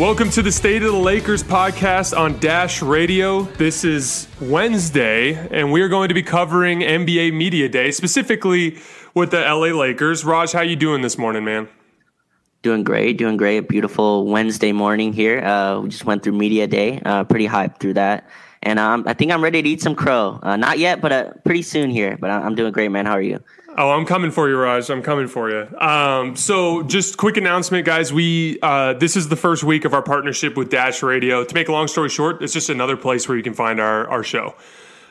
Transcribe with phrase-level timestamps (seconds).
[0.00, 3.42] Welcome to the State of the Lakers podcast on Dash Radio.
[3.42, 8.78] This is Wednesday, and we are going to be covering NBA Media Day, specifically
[9.12, 10.24] with the LA Lakers.
[10.24, 11.68] Raj, how you doing this morning, man?
[12.62, 13.68] Doing great, doing great.
[13.68, 15.44] Beautiful Wednesday morning here.
[15.44, 17.02] Uh, we just went through Media Day.
[17.04, 18.26] Uh, pretty hyped through that.
[18.62, 20.40] And um, I think I'm ready to eat some crow.
[20.42, 22.16] Uh, not yet, but uh, pretty soon here.
[22.18, 23.04] But I'm doing great, man.
[23.04, 23.40] How are you?
[23.76, 24.90] Oh, I'm coming for you, Raj.
[24.90, 25.78] I'm coming for you.
[25.78, 28.12] Um, so, just quick announcement, guys.
[28.12, 31.44] We uh, this is the first week of our partnership with Dash Radio.
[31.44, 34.08] To make a long story short, it's just another place where you can find our
[34.08, 34.56] our show.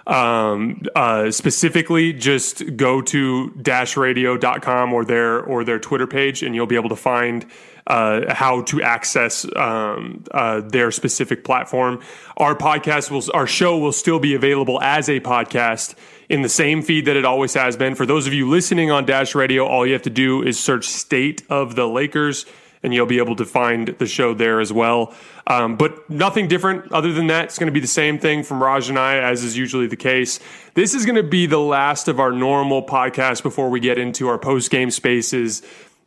[0.08, 6.68] Um, uh, specifically, just go to dashradio.com or their or their Twitter page, and you'll
[6.68, 7.46] be able to find
[7.88, 12.02] uh, how to access um, uh, their specific platform.
[12.38, 15.96] Our podcast will, our show will still be available as a podcast
[16.30, 17.96] in the same feed that it always has been.
[17.96, 20.86] For those of you listening on Dash Radio, all you have to do is search
[20.88, 22.46] "State of the Lakers."
[22.82, 25.14] and you'll be able to find the show there as well.
[25.48, 27.46] Um, but nothing different other than that.
[27.46, 29.98] It's going to be the same thing from Raj and I, as is usually the
[29.98, 30.40] case.
[30.76, 34.28] This is going to be the last of our normal podcast before we get into
[34.28, 35.62] our post game spaces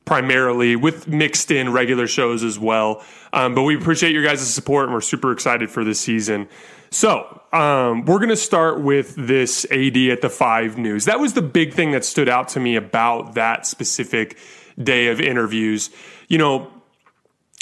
[0.04, 3.04] primarily with mixed in regular shows as well.
[3.32, 6.48] Um, but we appreciate your guys' support and we're super excited for this season.
[6.92, 11.06] So, um, we're going to start with this AD at the five news.
[11.06, 14.36] That was the big thing that stood out to me about that specific
[14.80, 15.88] day of interviews.
[16.28, 16.70] You know,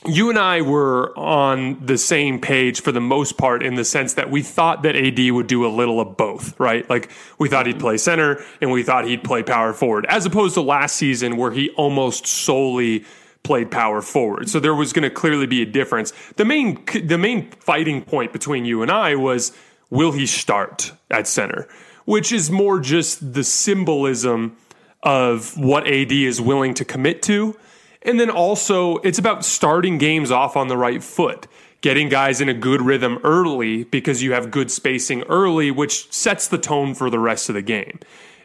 [0.04, 4.14] you and I were on the same page for the most part in the sense
[4.14, 6.88] that we thought that AD would do a little of both, right?
[6.90, 7.08] Like
[7.38, 10.60] we thought he'd play center and we thought he'd play power forward, as opposed to
[10.60, 13.04] last season where he almost solely
[13.42, 14.48] played power forward.
[14.48, 16.12] So there was going to clearly be a difference.
[16.36, 19.52] The main the main fighting point between you and I was
[19.90, 21.68] will he start at center,
[22.04, 24.56] which is more just the symbolism
[25.02, 27.56] of what AD is willing to commit to
[28.02, 31.46] and then also, it's about starting games off on the right foot,
[31.82, 36.48] getting guys in a good rhythm early because you have good spacing early, which sets
[36.48, 37.98] the tone for the rest of the game.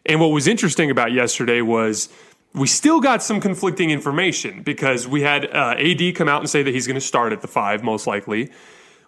[0.06, 2.10] And what was interesting about yesterday was
[2.56, 6.64] we still got some conflicting information because we had uh, AD come out and say
[6.64, 8.52] that he's going to start at the five, most likely.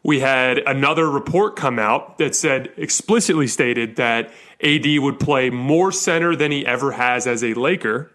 [0.03, 4.31] We had another report come out that said explicitly stated that
[4.61, 8.11] AD would play more center than he ever has as a Laker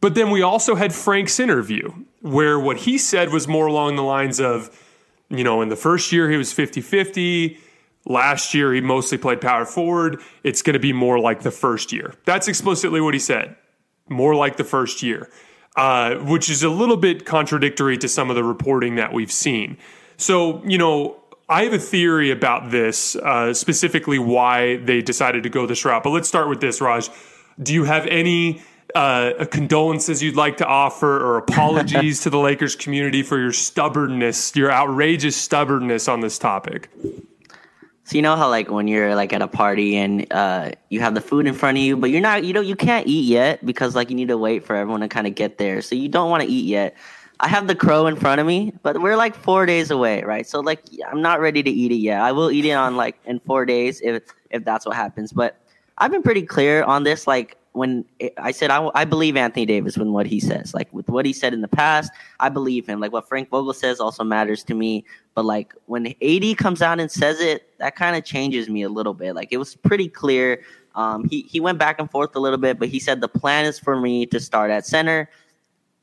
[0.00, 4.02] but then we also had Frank's interview, where what he said was more along the
[4.02, 4.70] lines of,
[5.28, 7.58] you know, in the first year he was 50 50.
[8.04, 10.20] Last year he mostly played power forward.
[10.44, 12.14] It's going to be more like the first year.
[12.24, 13.56] That's explicitly what he said.
[14.08, 15.30] More like the first year,
[15.76, 19.76] uh, which is a little bit contradictory to some of the reporting that we've seen.
[20.16, 21.16] So, you know,
[21.48, 26.02] I have a theory about this, uh, specifically why they decided to go this route.
[26.02, 27.08] But let's start with this, Raj.
[27.62, 28.62] Do you have any
[28.94, 34.54] uh, condolences you'd like to offer or apologies to the Lakers community for your stubbornness,
[34.56, 36.90] your outrageous stubbornness on this topic?
[38.08, 41.14] So you know how like when you're like at a party and uh, you have
[41.14, 43.66] the food in front of you, but you're not, you know, you can't eat yet
[43.66, 45.82] because like you need to wait for everyone to kind of get there.
[45.82, 46.96] So you don't want to eat yet.
[47.40, 50.46] I have the crow in front of me, but we're like four days away, right?
[50.46, 52.22] So like I'm not ready to eat it yet.
[52.22, 55.30] I will eat it on like in four days if if that's what happens.
[55.30, 55.60] But
[55.98, 57.26] I've been pretty clear on this.
[57.26, 58.04] Like when
[58.36, 61.32] I said I, I believe Anthony Davis when what he says, like with what he
[61.32, 62.98] said in the past, I believe him.
[62.98, 65.04] Like what Frank Vogel says also matters to me.
[65.34, 68.88] But like when AD comes out and says it, that kind of changes me a
[68.88, 69.34] little bit.
[69.34, 70.62] Like it was pretty clear.
[70.96, 73.64] Um, he he went back and forth a little bit, but he said the plan
[73.64, 75.30] is for me to start at center,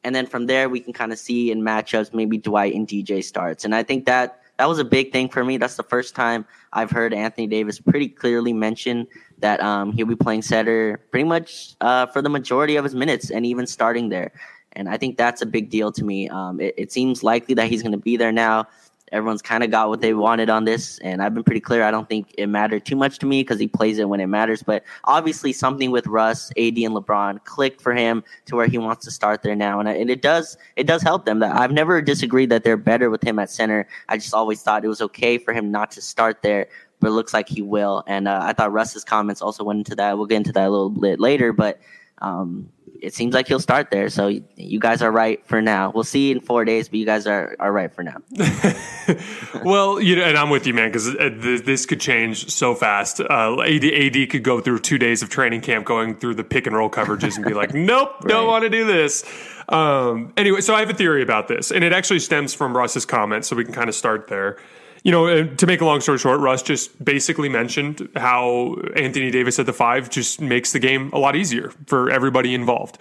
[0.06, 3.22] and then from there we can kind of see in matchups maybe Dwight and DJ
[3.22, 5.58] starts, and I think that that was a big thing for me.
[5.58, 9.08] That's the first time I've heard Anthony Davis pretty clearly mention
[9.40, 13.32] that um, he'll be playing center pretty much uh, for the majority of his minutes
[13.32, 14.32] and even starting there.
[14.74, 16.28] And I think that's a big deal to me.
[16.30, 18.68] Um, it, it, seems likely that he's going to be there now.
[19.12, 21.84] Everyone's kind of got what they wanted on this, and I've been pretty clear.
[21.84, 24.28] I don't think it mattered too much to me because he plays it when it
[24.28, 24.64] matters.
[24.64, 29.06] But obviously, something with Russ, AD, and LeBron clicked for him to where he wants
[29.06, 31.40] to start there now, and, and it does it does help them.
[31.40, 33.88] That I've never disagreed that they're better with him at center.
[34.10, 36.68] I just always thought it was okay for him not to start there
[37.02, 38.04] but it looks like he will.
[38.08, 40.18] And uh, I thought Russ's comments also went into that.
[40.18, 41.80] We'll get into that a little bit later, but
[42.20, 42.70] um,
[43.02, 44.10] it seems like he'll start there.
[44.10, 45.92] So you guys are right for now.
[45.94, 48.18] We'll see in four days, but you guys are, are right for now.
[49.64, 53.20] well, you know, and I'm with you, man, because uh, this could change so fast.
[53.20, 56.68] Uh, AD, AD could go through two days of training camp, going through the pick
[56.68, 58.30] and roll coverages, and be like, "Nope, right.
[58.30, 59.24] don't want to do this."
[59.70, 63.06] Um, anyway, so I have a theory about this, and it actually stems from Russ's
[63.06, 64.58] comments, so we can kind of start there
[65.06, 69.60] you know, to make a long story short, Russ just basically mentioned how Anthony Davis
[69.60, 72.98] at the five just makes the game a lot easier for everybody involved.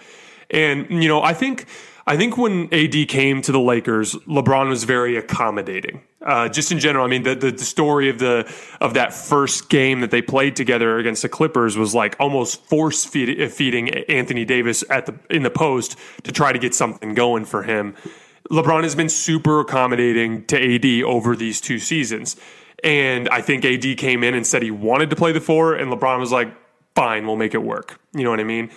[0.51, 1.65] And you know, I think
[2.05, 6.03] I think when AD came to the Lakers, LeBron was very accommodating.
[6.23, 9.69] Uh, just in general, I mean, the, the, the story of the of that first
[9.69, 14.45] game that they played together against the Clippers was like almost force feed, feeding Anthony
[14.45, 17.95] Davis at the in the post to try to get something going for him.
[18.51, 22.35] LeBron has been super accommodating to AD over these two seasons.
[22.83, 25.91] And I think AD came in and said he wanted to play the four, and
[25.91, 26.53] LeBron was like,
[26.93, 27.99] fine, we'll make it work.
[28.13, 28.69] You know what I mean?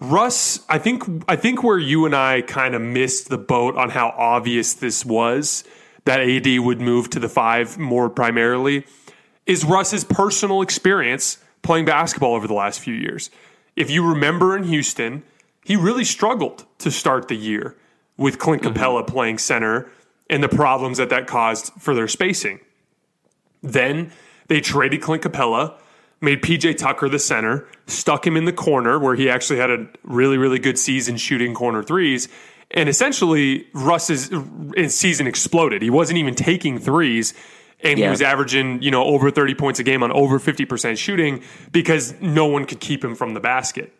[0.00, 3.90] Russ, I think I think where you and I kind of missed the boat on
[3.90, 5.64] how obvious this was
[6.04, 8.86] that AD would move to the five more primarily
[9.44, 13.30] is Russ's personal experience playing basketball over the last few years.
[13.74, 15.24] If you remember in Houston,
[15.64, 17.76] he really struggled to start the year
[18.18, 18.74] with Clint mm-hmm.
[18.78, 19.06] Mm-hmm.
[19.06, 19.90] playing center
[20.28, 22.60] and the problems that that caused for their spacing.
[23.62, 24.12] Then
[24.48, 25.74] they traded Clint Capela,
[26.20, 29.88] made PJ Tucker the center, stuck him in the corner where he actually had a
[30.02, 32.28] really, really good season shooting corner threes.
[32.70, 34.30] And essentially, Russ's
[34.88, 35.80] season exploded.
[35.80, 37.32] He wasn't even taking threes
[37.80, 38.06] and yeah.
[38.06, 42.14] he was averaging, you know, over 30 points a game on over 50% shooting because
[42.20, 43.92] no one could keep him from the basket.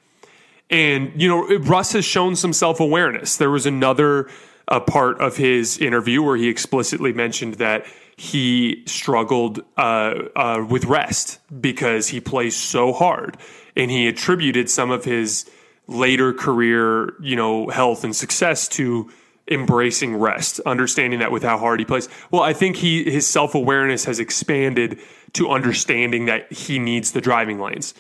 [0.71, 3.37] And, you know, Russ has shown some self awareness.
[3.37, 4.29] There was another
[4.69, 7.87] uh, part of his interview where he explicitly mentioned that
[8.17, 13.37] he struggled uh, uh, with rest because he plays so hard.
[13.77, 15.49] And he attributed some of his
[15.87, 19.11] later career, you know, health and success to
[19.51, 22.09] embracing rest, understanding that with how hard he plays.
[22.31, 24.99] Well, I think he his self awareness has expanded
[25.35, 27.95] to understanding that he needs the driving lanes.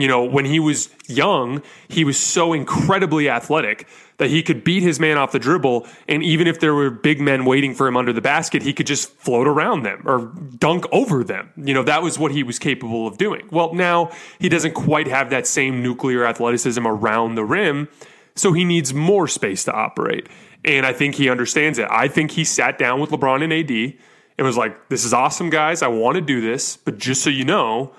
[0.00, 3.86] You know, when he was young, he was so incredibly athletic
[4.16, 5.86] that he could beat his man off the dribble.
[6.06, 8.86] And even if there were big men waiting for him under the basket, he could
[8.86, 11.50] just float around them or dunk over them.
[11.56, 13.48] You know, that was what he was capable of doing.
[13.50, 17.88] Well, now he doesn't quite have that same nuclear athleticism around the rim.
[18.34, 20.28] So he needs more space to operate.
[20.64, 21.88] And I think he understands it.
[21.90, 23.94] I think he sat down with LeBron and AD
[24.36, 25.82] and was like, this is awesome, guys.
[25.82, 26.76] I want to do this.
[26.76, 27.92] But just so you know,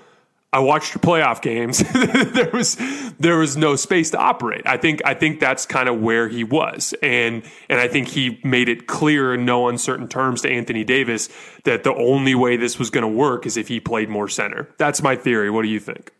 [0.54, 1.78] I watched your playoff games.
[2.32, 2.76] there was
[3.18, 4.62] there was no space to operate.
[4.66, 8.38] I think I think that's kind of where he was, and and I think he
[8.44, 11.30] made it clear in no uncertain terms to Anthony Davis
[11.64, 14.68] that the only way this was going to work is if he played more center.
[14.76, 15.48] That's my theory.
[15.48, 16.12] What do you think?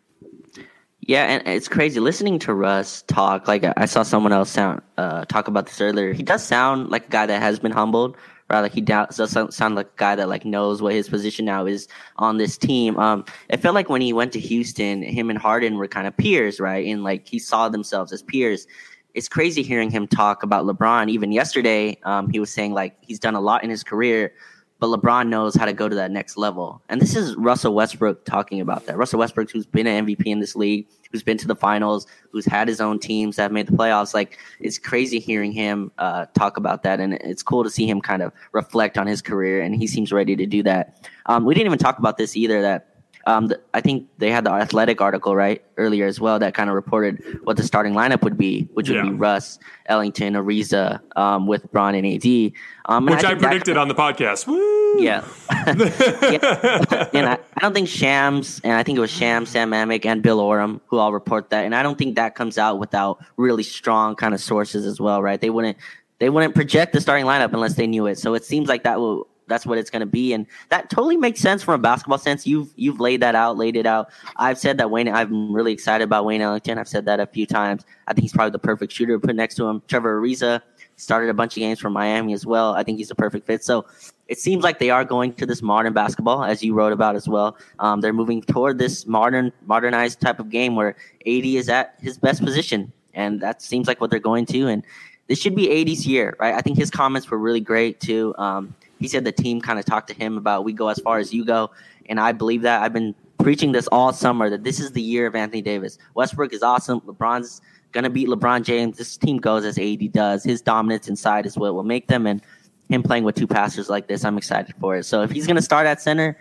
[1.01, 3.49] Yeah, and it's crazy listening to Russ talk.
[3.49, 6.13] Like I saw someone else sound uh, talk about this earlier.
[6.13, 8.17] He does sound like a guy that has been humbled
[8.53, 8.61] right?
[8.61, 11.67] Like he does doesn't sound like a guy that like knows what his position now
[11.67, 12.99] is on this team.
[12.99, 16.17] Um, it felt like when he went to Houston, him and Harden were kind of
[16.17, 16.87] peers, right?
[16.87, 18.67] And like he saw themselves as peers.
[19.15, 21.11] It's crazy hearing him talk about LeBron.
[21.11, 24.33] Even yesterday, um, he was saying like he's done a lot in his career,
[24.83, 26.83] but LeBron knows how to go to that next level.
[26.89, 28.97] And this is Russell Westbrook talking about that.
[28.97, 32.45] Russell Westbrook, who's been an MVP in this league, who's been to the finals, who's
[32.45, 34.13] had his own teams that have made the playoffs.
[34.13, 38.01] Like it's crazy hearing him uh, talk about that, and it's cool to see him
[38.01, 41.09] kind of reflect on his career, and he seems ready to do that.
[41.27, 42.61] Um, we didn't even talk about this either.
[42.61, 42.92] That
[43.27, 46.69] um, the, I think they had the athletic article right earlier as well that kind
[46.69, 49.03] of reported what the starting lineup would be, which would yeah.
[49.03, 52.53] be Russ, Ellington, Ariza, um, with Bron and AD.
[52.87, 54.47] Um, and which I, I predicted on the podcast.
[54.47, 55.01] Woo!
[55.01, 55.25] Yeah.
[55.51, 57.09] yeah.
[57.13, 60.23] and I, I, don't think Shams, and I think it was Shams, Sam Amick, and
[60.23, 61.65] Bill Oram who all report that.
[61.65, 65.23] And I don't think that comes out without really strong kind of sources as well,
[65.23, 65.41] right?
[65.41, 65.79] They wouldn't
[66.19, 68.17] they wouldn't project the starting lineup unless they knew it.
[68.19, 71.17] So it seems like that will that's what it's going to be, and that totally
[71.17, 72.47] makes sense from a basketball sense.
[72.47, 74.11] You've you've laid that out, laid it out.
[74.37, 75.09] I've said that Wayne.
[75.09, 76.79] I'm really excited about Wayne Ellington.
[76.79, 77.85] I've said that a few times.
[78.07, 79.83] I think he's probably the perfect shooter to put next to him.
[79.89, 80.63] Trevor Ariza
[80.97, 82.75] started a bunch of games for Miami as well.
[82.75, 83.65] I think he's a perfect fit.
[83.65, 83.87] So
[84.29, 87.29] it seems like they are going to this modern basketball, as you wrote about as
[87.29, 87.57] well.
[87.81, 90.97] Um, they're moving toward this modern, modernized type of game where
[91.27, 94.69] AD is at his best position, and that seems like what they're going to.
[94.69, 94.85] And
[95.27, 96.55] this should be AD's year, right?
[96.55, 98.35] I think his comments were really great too.
[98.39, 101.19] Um, he said the team kind of talked to him about we go as far
[101.19, 101.71] as you go,
[102.07, 102.83] and I believe that.
[102.83, 105.99] I've been preaching this all summer that this is the year of Anthony Davis.
[106.15, 107.01] Westbrook is awesome.
[107.01, 108.97] LeBron's gonna beat LeBron James.
[108.97, 110.45] This team goes as AD does.
[110.45, 112.41] His dominance inside is what will make them, and
[112.89, 115.05] him playing with two passers like this, I'm excited for it.
[115.05, 116.39] So if he's gonna start at center,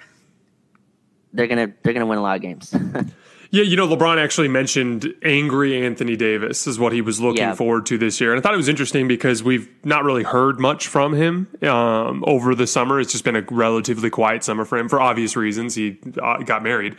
[1.33, 2.73] they're gonna they're gonna win a lot of games.
[3.53, 7.53] Yeah, you know, LeBron actually mentioned angry Anthony Davis is what he was looking yeah.
[7.53, 8.31] forward to this year.
[8.31, 12.23] And I thought it was interesting because we've not really heard much from him um,
[12.25, 13.01] over the summer.
[13.01, 15.75] It's just been a relatively quiet summer for him for obvious reasons.
[15.75, 16.95] He uh, got married.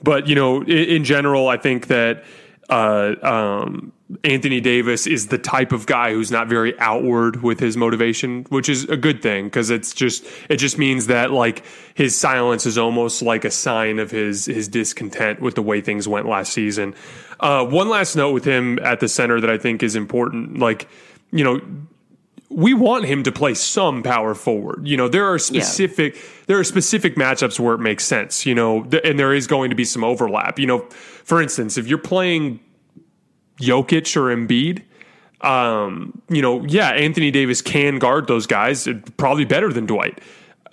[0.00, 2.24] But, you know, in, in general, I think that
[2.68, 7.76] uh, um, Anthony Davis is the type of guy who's not very outward with his
[7.76, 12.16] motivation, which is a good thing because it's just it just means that like his
[12.16, 16.28] silence is almost like a sign of his his discontent with the way things went
[16.28, 16.94] last season.
[17.40, 20.88] Uh, one last note with him at the center that I think is important, like
[21.32, 21.60] you know.
[22.48, 24.86] We want him to play some power forward.
[24.86, 26.22] You know, there are specific yeah.
[26.46, 28.46] there are specific matchups where it makes sense.
[28.46, 30.60] You know, th- and there is going to be some overlap.
[30.60, 30.78] You know,
[31.24, 32.60] for instance, if you're playing
[33.60, 34.82] Jokic or Embiid,
[35.40, 40.20] um, you know, yeah, Anthony Davis can guard those guys probably better than Dwight.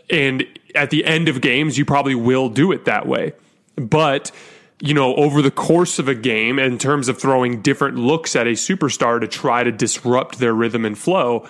[0.10, 3.34] And at the end of games, you probably will do it that way.
[3.76, 4.32] But,
[4.80, 8.48] you know, over the course of a game, in terms of throwing different looks at
[8.48, 11.48] a superstar to try to disrupt their rhythm and flow,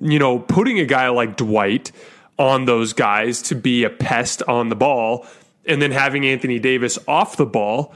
[0.00, 1.92] you know, putting a guy like Dwight
[2.38, 5.26] on those guys to be a pest on the ball
[5.64, 7.94] and then having Anthony Davis off the ball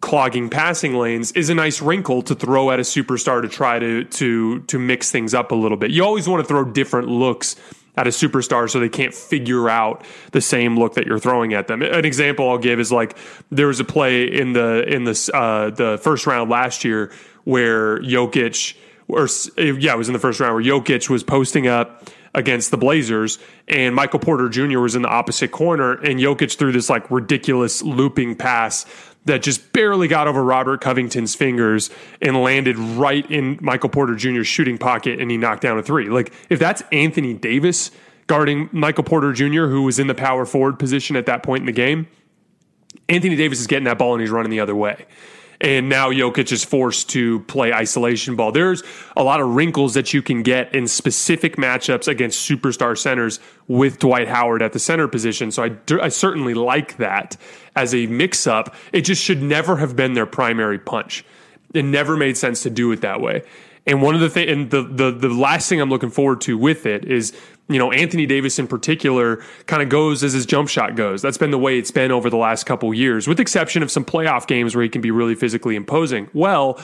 [0.00, 4.04] clogging passing lanes is a nice wrinkle to throw at a superstar to try to
[4.04, 5.90] to to mix things up a little bit.
[5.90, 7.56] You always want to throw different looks
[7.96, 11.66] at a superstar so they can't figure out the same look that you're throwing at
[11.66, 11.82] them.
[11.82, 13.16] An example I'll give is like
[13.50, 17.10] there was a play in the in the uh, the first round last year
[17.44, 18.76] where Jokic
[19.08, 22.76] or yeah, it was in the first round where Jokic was posting up against the
[22.76, 24.78] Blazers, and Michael Porter Jr.
[24.80, 28.84] was in the opposite corner, and Jokic threw this like ridiculous looping pass
[29.26, 31.90] that just barely got over Robert Covington's fingers
[32.22, 36.08] and landed right in Michael Porter Jr.'s shooting pocket, and he knocked down a three.
[36.08, 37.90] Like if that's Anthony Davis
[38.26, 41.66] guarding Michael Porter Jr., who was in the power forward position at that point in
[41.66, 42.08] the game,
[43.08, 45.06] Anthony Davis is getting that ball and he's running the other way
[45.60, 48.52] and now Jokic is forced to play isolation ball.
[48.52, 48.82] There's
[49.16, 53.98] a lot of wrinkles that you can get in specific matchups against superstar centers with
[53.98, 55.50] Dwight Howard at the center position.
[55.50, 57.36] So I, I certainly like that
[57.74, 58.74] as a mix up.
[58.92, 61.24] It just should never have been their primary punch.
[61.74, 63.42] It never made sense to do it that way.
[63.86, 66.58] And one of the thing, and the, the the last thing I'm looking forward to
[66.58, 67.32] with it is
[67.68, 71.20] you know, Anthony Davis in particular kind of goes as his jump shot goes.
[71.20, 74.04] That's been the way it's been over the last couple years, with exception of some
[74.04, 76.28] playoff games where he can be really physically imposing.
[76.32, 76.80] Well,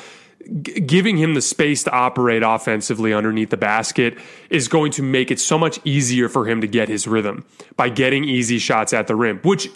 [0.63, 4.19] g- giving him the space to operate offensively underneath the basket
[4.51, 7.45] is going to make it so much easier for him to get his rhythm
[7.77, 9.69] by getting easy shots at the rim, which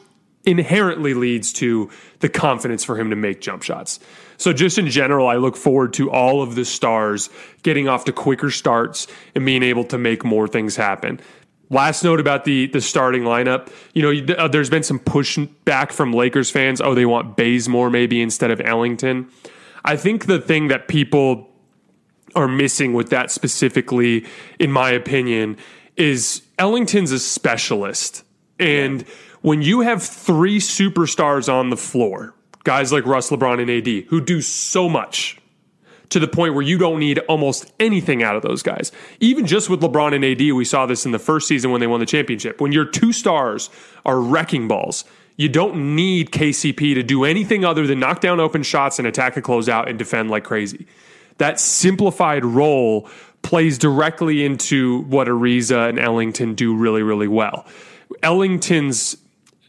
[0.44, 4.00] inherently leads to the confidence for him to make jump shots.
[4.38, 7.31] So, just in general, I look forward to all of the stars
[7.62, 11.21] getting off to quicker starts and being able to make more things happen.
[11.69, 13.73] Last note about the the starting lineup.
[13.95, 16.81] You know, uh, there's been some pushback from Lakers fans.
[16.81, 19.28] Oh, they want Bazemore maybe instead of Ellington.
[19.85, 21.49] I think the thing that people
[22.37, 24.26] are missing with that specifically,
[24.59, 25.57] in my opinion,
[25.97, 28.23] is Ellington's a specialist.
[28.59, 29.09] And yeah.
[29.43, 32.35] when you have three superstars on the floor,
[32.66, 35.38] guys like Russ, LeBron, and AD, who do so much
[36.08, 38.90] to the point where you don't need almost anything out of those guys.
[39.20, 41.87] Even just with LeBron and AD, we saw this in the first season when they
[41.87, 42.61] won the championship.
[42.61, 43.70] When your two stars
[44.04, 45.04] are wrecking balls,
[45.37, 49.37] you don't need KCP to do anything other than knock down open shots and attack
[49.37, 50.88] a closeout and defend like crazy.
[51.38, 53.08] That simplified role
[53.42, 57.64] plays directly into what Ariza and Ellington do really, really well.
[58.25, 59.16] Ellington's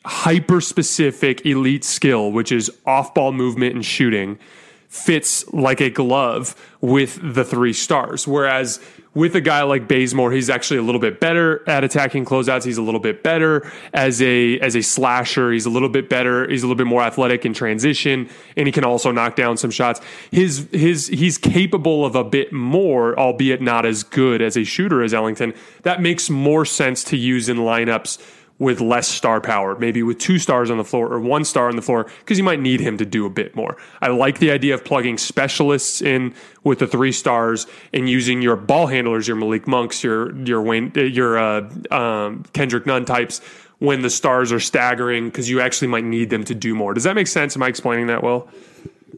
[0.08, 4.40] hyper specific elite skill, which is off ball movement and shooting,
[4.88, 8.26] fits like a glove with the three stars.
[8.26, 8.80] Whereas
[9.14, 12.64] with a guy like Bazemore, he's actually a little bit better at attacking closeouts.
[12.64, 15.52] He's a little bit better as a as a slasher.
[15.52, 16.48] He's a little bit better.
[16.48, 19.72] He's a little bit more athletic in transition, and he can also knock down some
[19.72, 20.00] shots.
[20.32, 25.02] His his he's capable of a bit more, albeit not as good as a shooter
[25.02, 25.54] as Ellington.
[25.82, 28.22] That makes more sense to use in lineups
[28.60, 31.76] with less star power, maybe with two stars on the floor or one star on
[31.76, 33.78] the floor, because you might need him to do a bit more.
[34.02, 36.34] I like the idea of plugging specialists in
[36.64, 40.92] with the three stars and using your ball handlers, your Malik Monks, your your Wayne,
[40.96, 43.42] your uh, um, Kendrick Nunn types
[43.80, 46.96] when the stars are staggering, because you actually might need them to do more.
[46.96, 47.56] Does that make sense?
[47.56, 48.50] Am I explaining that well?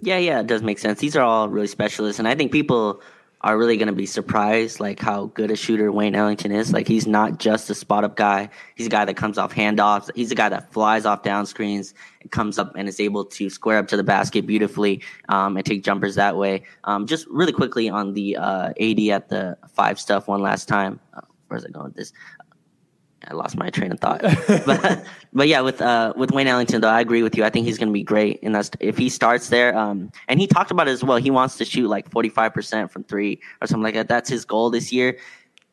[0.02, 1.00] Yeah, yeah, it does make sense.
[1.00, 3.02] These are all really specialists, and I think people
[3.42, 6.74] are really going to be surprised like how good a shooter Wayne Ellington is.
[6.74, 8.50] Like he's not just a spot up guy.
[8.76, 10.10] He's a guy that comes off handoffs.
[10.14, 13.50] He's a guy that flies off down screens and comes up and is able to
[13.50, 16.64] square up to the basket beautifully um, and take jumpers that way.
[16.84, 21.00] Um, just really quickly on the uh, AD at the five stuff one last time.
[21.14, 22.12] Uh, where's it going with this?
[23.28, 24.22] I lost my train of thought.
[24.48, 27.44] but but yeah, with uh with Wayne Ellington though, I agree with you.
[27.44, 29.78] I think he's going to be great, and that's if he starts there.
[29.78, 31.18] Um, and he talked about it as well.
[31.18, 34.08] He wants to shoot like forty five percent from three or something like that.
[34.08, 35.18] That's his goal this year.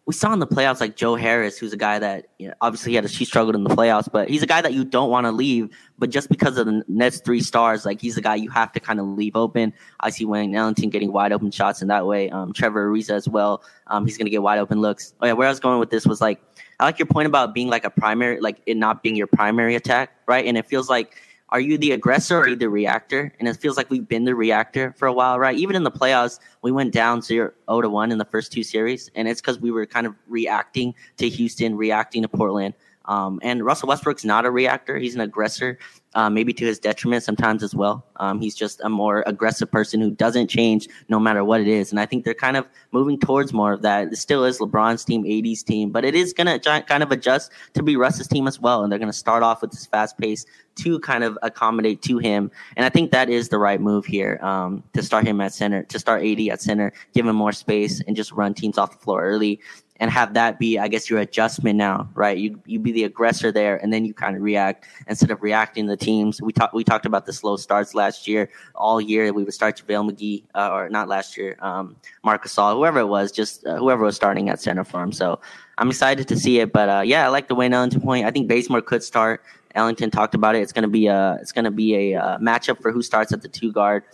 [0.07, 2.93] we saw in the playoffs like Joe Harris, who's a guy that you know, obviously
[2.93, 5.11] he had a, he struggled in the playoffs, but he's a guy that you don't
[5.11, 5.69] want to leave.
[5.99, 8.81] But just because of the Nets three stars, like he's a guy you have to
[8.81, 9.73] kind of leave open.
[10.01, 12.31] I see Wayne Ellington getting wide open shots in that way.
[12.31, 13.65] Um, Trevor Ariza as well.
[13.89, 15.13] Um, he's going to get wide open looks.
[15.21, 16.41] Oh, yeah, where I was going with this was like
[16.79, 19.75] I like your point about being like a primary, like it not being your primary
[19.75, 20.45] attack, right?
[20.45, 21.17] And it feels like
[21.51, 23.33] are you the aggressor or the reactor?
[23.39, 25.57] And it feels like we've been the reactor for a while, right?
[25.57, 29.11] Even in the playoffs, we went down 0 to 1 in the first two series.
[29.15, 32.75] And it's because we were kind of reacting to Houston, reacting to Portland.
[33.09, 35.79] Um, and Russell Westbrook's not a reactor; he's an aggressor,
[36.17, 38.05] uh, maybe to his detriment sometimes as well.
[38.17, 41.91] Um, he's just a more aggressive person who doesn't change no matter what it is.
[41.91, 44.09] And I think they're kind of moving towards more of that.
[44.09, 47.53] It still is LeBron's team, AD's team, but it is going to kind of adjust
[47.75, 48.83] to be Russ's team as well.
[48.83, 50.47] And they're going to start off with this fast pace
[50.77, 52.51] to kind of accommodate to him.
[52.77, 55.83] And I think that is the right move here um, to start him at center,
[55.83, 58.99] to start AD at center, give him more space, and just run teams off the
[58.99, 59.61] floor early
[59.99, 62.37] and have that be, I guess, your adjustment now, right?
[62.37, 65.87] You you be the aggressor there, and then you kind of react instead of reacting
[65.89, 66.41] to teams.
[66.43, 68.51] We talked we talked about the slow starts last year.
[68.75, 72.45] All year we would start to JaVale McGee, uh, or not last year, um, Marc
[72.45, 75.13] Gasol, whoever it was, just uh, whoever was starting at center for him.
[75.13, 75.41] So
[75.79, 76.73] I'm excited to see it.
[76.73, 78.27] But uh, yeah, I like the Wayne Ellington point.
[78.27, 79.43] I think Bazemore could start.
[79.75, 80.61] Ellington talked about it.
[80.61, 83.49] It's gonna be a it's gonna be a uh, matchup for who starts at the
[83.49, 84.05] two guard,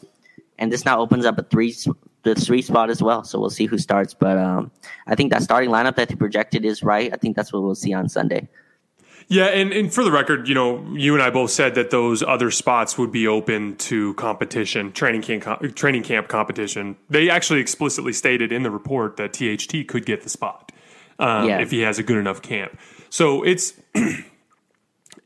[0.58, 1.74] and this now opens up a three
[2.22, 3.24] the three spot as well.
[3.24, 4.14] So we'll see who starts.
[4.14, 4.70] But um,
[5.06, 7.12] I think that starting lineup that they projected is right.
[7.12, 8.48] I think that's what we'll see on Sunday.
[9.28, 12.22] Yeah, and, and for the record, you know, you and I both said that those
[12.22, 16.96] other spots would be open to competition, training camp, training camp competition.
[17.08, 20.72] They actually explicitly stated in the report that THT could get the spot
[21.18, 21.60] um, yeah.
[21.60, 22.78] if he has a good enough camp.
[23.10, 23.74] So it's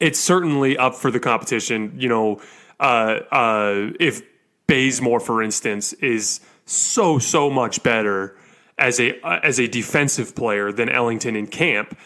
[0.00, 1.94] it's certainly up for the competition.
[1.96, 2.40] You know,
[2.78, 4.22] uh, uh, if
[4.66, 8.36] Bazemore, for instance, is so so much better
[8.76, 11.96] as a uh, as a defensive player than Ellington in camp,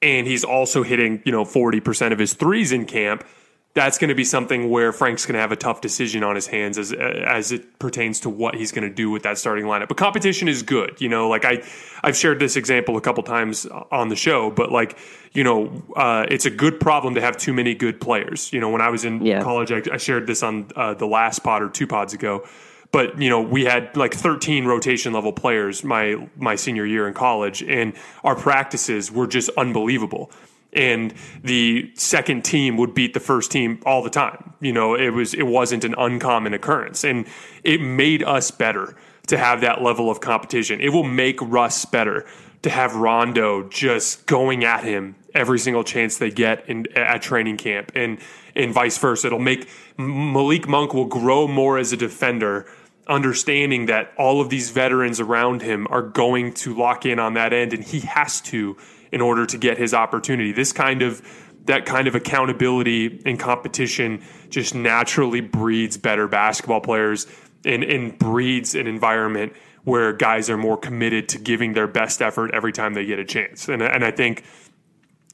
[0.00, 3.26] and he's also hitting you know forty percent of his threes in camp.
[3.72, 6.48] That's going to be something where Frank's going to have a tough decision on his
[6.48, 9.88] hands as as it pertains to what he's going to do with that starting lineup.
[9.88, 11.28] But competition is good, you know.
[11.28, 11.62] Like I,
[12.02, 14.98] I've shared this example a couple times on the show, but like
[15.32, 18.52] you know, uh, it's a good problem to have too many good players.
[18.52, 19.40] You know, when I was in yeah.
[19.40, 22.44] college, I, I, shared this on uh, the last pod or two pods ago
[22.92, 27.14] but you know we had like 13 rotation level players my my senior year in
[27.14, 30.30] college and our practices were just unbelievable.
[30.72, 34.54] And the second team would beat the first team all the time.
[34.60, 37.04] You know it was it wasn't an uncommon occurrence.
[37.04, 37.26] And
[37.64, 40.80] it made us better to have that level of competition.
[40.80, 42.26] It will make russ better
[42.62, 47.56] to have rondo just going at him every single chance they get in at training
[47.56, 47.92] camp.
[47.94, 48.18] And
[48.54, 49.28] and vice versa.
[49.28, 52.66] It'll make malik monk will grow more as a defender
[53.10, 57.52] understanding that all of these veterans around him are going to lock in on that
[57.52, 58.76] end and he has to
[59.12, 60.52] in order to get his opportunity.
[60.52, 61.20] This kind of
[61.66, 67.26] that kind of accountability and competition just naturally breeds better basketball players
[67.64, 69.52] and, and breeds an environment
[69.84, 73.24] where guys are more committed to giving their best effort every time they get a
[73.24, 73.68] chance.
[73.68, 74.44] And, and I think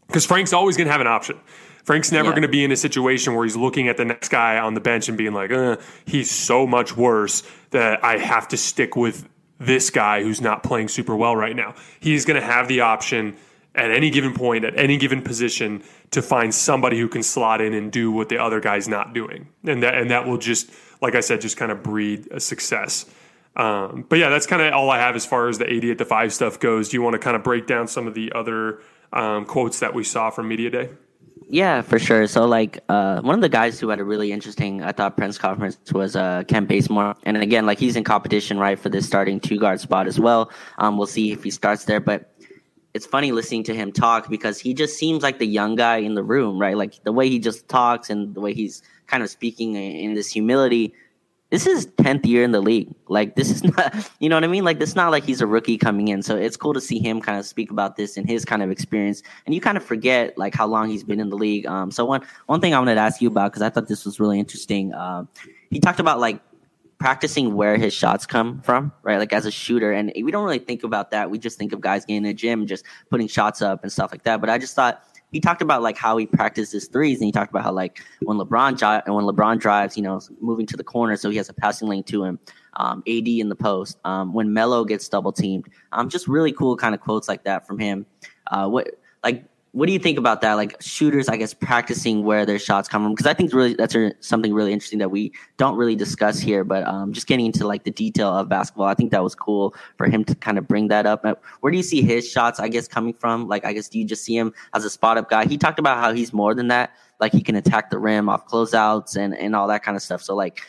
[0.08, 1.38] because Frank's always going to have an option.
[1.86, 2.32] Frank's never yeah.
[2.32, 4.80] going to be in a situation where he's looking at the next guy on the
[4.80, 9.28] bench and being like, uh, he's so much worse that I have to stick with
[9.60, 11.76] this guy who's not playing super well right now.
[12.00, 13.36] He's going to have the option
[13.76, 17.72] at any given point, at any given position, to find somebody who can slot in
[17.72, 20.70] and do what the other guy's not doing, and that and that will just,
[21.00, 23.06] like I said, just kind of breed a success.
[23.54, 25.98] Um, but yeah, that's kind of all I have as far as the AD at
[25.98, 26.88] the five stuff goes.
[26.88, 28.80] Do you want to kind of break down some of the other
[29.12, 30.90] um, quotes that we saw from media day?
[31.48, 32.26] Yeah, for sure.
[32.26, 35.38] So, like, uh, one of the guys who had a really interesting, I thought, press
[35.38, 37.14] conference was uh, Kent Bazemore.
[37.22, 40.50] And again, like, he's in competition, right, for this starting two guard spot as well.
[40.78, 42.00] Um, we'll see if he starts there.
[42.00, 42.34] But
[42.94, 46.14] it's funny listening to him talk because he just seems like the young guy in
[46.14, 46.76] the room, right?
[46.76, 50.32] Like, the way he just talks and the way he's kind of speaking in this
[50.32, 50.94] humility
[51.56, 52.94] this is 10th year in the league.
[53.08, 54.62] Like this is not, you know what I mean?
[54.62, 56.22] Like it's not like he's a rookie coming in.
[56.22, 58.70] So it's cool to see him kind of speak about this and his kind of
[58.70, 59.22] experience.
[59.46, 61.64] And you kind of forget like how long he's been in the league.
[61.66, 64.04] Um, so one, one thing I wanted to ask you about, cause I thought this
[64.04, 64.92] was really interesting.
[64.92, 65.28] Um,
[65.70, 66.40] he talked about like
[66.98, 69.18] practicing where his shots come from, right?
[69.18, 69.92] Like as a shooter.
[69.92, 71.30] And we don't really think about that.
[71.30, 74.10] We just think of guys getting in the gym, just putting shots up and stuff
[74.12, 74.42] like that.
[74.42, 75.02] But I just thought
[75.36, 78.38] he talked about like how he practices threes, and he talked about how like when
[78.38, 81.52] LeBron and when LeBron drives, you know, moving to the corner, so he has a
[81.52, 82.38] passing lane to him.
[82.78, 83.98] Um, AD in the post.
[84.06, 87.66] Um, when Melo gets double teamed, um, just really cool kind of quotes like that
[87.66, 88.06] from him.
[88.46, 89.44] Uh, what like
[89.76, 90.54] what do you think about that?
[90.54, 93.94] Like shooters, I guess, practicing where their shots come from, because I think really that's
[94.20, 96.64] something really interesting that we don't really discuss here.
[96.64, 99.74] But um, just getting into like the detail of basketball, I think that was cool
[99.98, 101.26] for him to kind of bring that up.
[101.60, 102.58] Where do you see his shots?
[102.58, 105.18] I guess coming from, like, I guess do you just see him as a spot
[105.18, 105.44] up guy?
[105.44, 106.96] He talked about how he's more than that.
[107.20, 110.22] Like he can attack the rim off closeouts and and all that kind of stuff.
[110.22, 110.62] So like,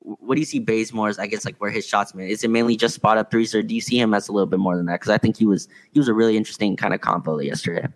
[0.00, 1.18] what do you see Bazemore's?
[1.18, 3.62] I guess like where his shots man is it mainly just spot up threes, or
[3.62, 5.00] do you see him as a little bit more than that?
[5.00, 7.88] Because I think he was he was a really interesting kind of combo yesterday.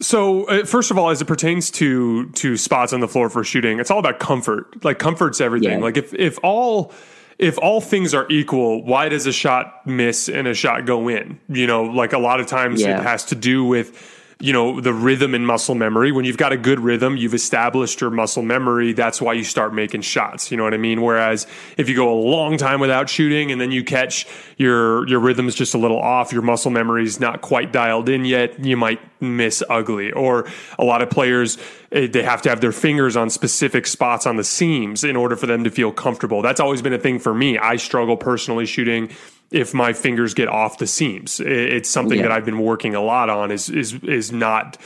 [0.00, 3.44] So uh, first of all, as it pertains to to spots on the floor for
[3.44, 4.84] shooting, it's all about comfort.
[4.84, 5.78] Like comfort's everything.
[5.78, 5.84] Yeah.
[5.84, 6.92] Like if if all
[7.38, 11.40] if all things are equal, why does a shot miss and a shot go in?
[11.48, 12.98] You know, like a lot of times yeah.
[12.98, 13.92] it has to do with
[14.40, 16.12] you know the rhythm and muscle memory.
[16.12, 18.92] When you've got a good rhythm you've established your muscle memory.
[18.92, 20.50] That's why you start making shots.
[20.50, 21.02] You know what i mean?
[21.02, 25.20] Whereas if you go a long time without shooting and then you catch your your
[25.20, 28.64] rhythm is just a little off your muscle memory is not quite dialed in yet
[28.64, 30.12] you might miss ugly.
[30.12, 30.46] Or
[30.78, 31.58] a lot of players
[31.92, 35.36] eh, they have to have their fingers on specific spots on the seams in order
[35.36, 36.42] for them to feel comfortable.
[36.42, 37.58] That's always been a thing for me.
[37.58, 39.10] I struggle personally shooting
[39.50, 41.40] if my fingers get off the seams.
[41.40, 42.24] It's something yeah.
[42.24, 44.78] that I've been working a lot on is is is not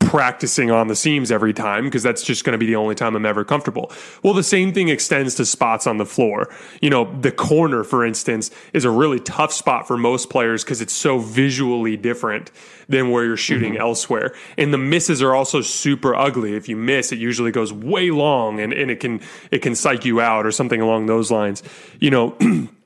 [0.00, 3.14] practicing on the seams every time because that's just going to be the only time
[3.14, 3.92] I'm ever comfortable.
[4.24, 6.52] Well, the same thing extends to spots on the floor.
[6.80, 10.80] You know, the corner, for instance, is a really tough spot for most players because
[10.80, 12.50] it's so visually different
[12.88, 13.82] than where you're shooting mm-hmm.
[13.82, 14.34] elsewhere.
[14.58, 16.56] And the misses are also super ugly.
[16.56, 19.20] If you miss, it usually goes way long and, and it can
[19.52, 21.62] it can psych you out or something along those lines.
[22.00, 22.36] You know,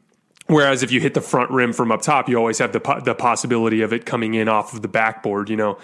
[0.46, 3.00] Whereas if you hit the front rim from up top, you always have the po-
[3.00, 5.48] the possibility of it coming in off of the backboard.
[5.48, 5.78] You know,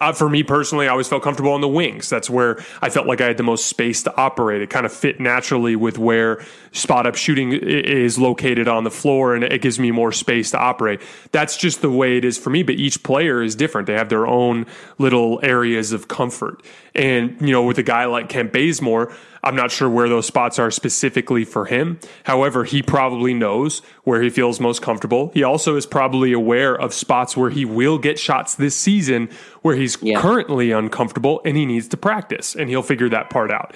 [0.00, 2.08] uh, for me personally, I always felt comfortable on the wings.
[2.08, 4.60] That's where I felt like I had the most space to operate.
[4.60, 9.34] It kind of fit naturally with where spot up shooting is located on the floor,
[9.34, 11.00] and it gives me more space to operate.
[11.30, 12.64] That's just the way it is for me.
[12.64, 13.86] But each player is different.
[13.86, 14.66] They have their own
[14.98, 16.64] little areas of comfort.
[16.94, 19.12] And you know, with a guy like Kent Bazemore,
[19.46, 22.00] I'm not sure where those spots are specifically for him.
[22.24, 25.30] However, he probably knows where he feels most comfortable.
[25.34, 29.28] He also is probably aware of spots where he will get shots this season
[29.62, 30.20] where he's yeah.
[30.20, 33.72] currently uncomfortable and he needs to practice and he'll figure that part out.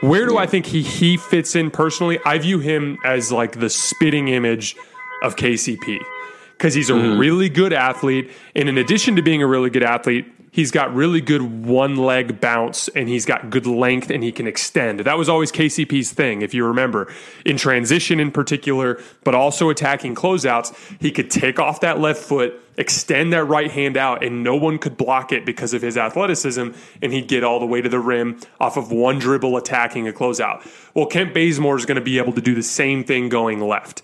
[0.00, 0.40] Where do yeah.
[0.40, 2.18] I think he he fits in personally?
[2.26, 4.74] I view him as like the spitting image
[5.22, 6.00] of KCP
[6.58, 7.16] because he's a mm.
[7.16, 8.28] really good athlete.
[8.56, 12.40] And in addition to being a really good athlete, he's got really good one leg
[12.40, 15.00] bounce and he's got good length and he can extend.
[15.00, 17.12] That was always KCP's thing, if you remember,
[17.44, 21.00] in transition in particular, but also attacking closeouts.
[21.00, 24.78] He could take off that left foot, extend that right hand out, and no one
[24.78, 26.68] could block it because of his athleticism,
[27.00, 30.12] and he'd get all the way to the rim off of one dribble attacking a
[30.12, 30.68] closeout.
[30.94, 34.02] Well, Kent Bazemore is going to be able to do the same thing going left.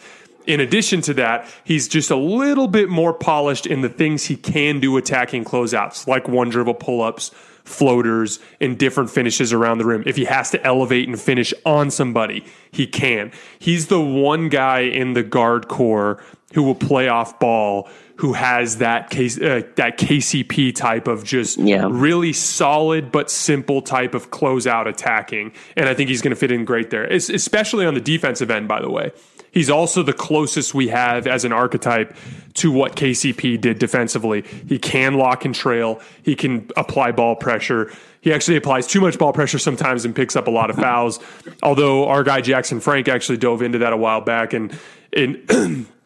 [0.49, 4.37] In addition to that, he's just a little bit more polished in the things he
[4.37, 7.31] can do attacking closeouts, like one dribble pull ups,
[7.65, 10.03] floaters, and different finishes around the rim.
[10.07, 13.31] If he has to elevate and finish on somebody, he can.
[13.59, 18.79] He's the one guy in the guard core who will play off ball who has
[18.79, 21.87] that case uh, that KCP type of just yeah.
[21.89, 26.51] really solid but simple type of closeout attacking, and I think he's going to fit
[26.51, 28.67] in great there, it's, especially on the defensive end.
[28.67, 29.13] By the way,
[29.59, 32.17] He's also the closest we have as an archetype
[32.55, 34.43] to what KCP did defensively.
[34.69, 36.01] He can lock and trail.
[36.23, 37.93] He can apply ball pressure.
[38.21, 41.19] He actually applies too much ball pressure sometimes and picks up a lot of fouls.
[41.61, 44.79] Although our guy Jackson Frank actually dove into that a while back and
[45.13, 45.87] and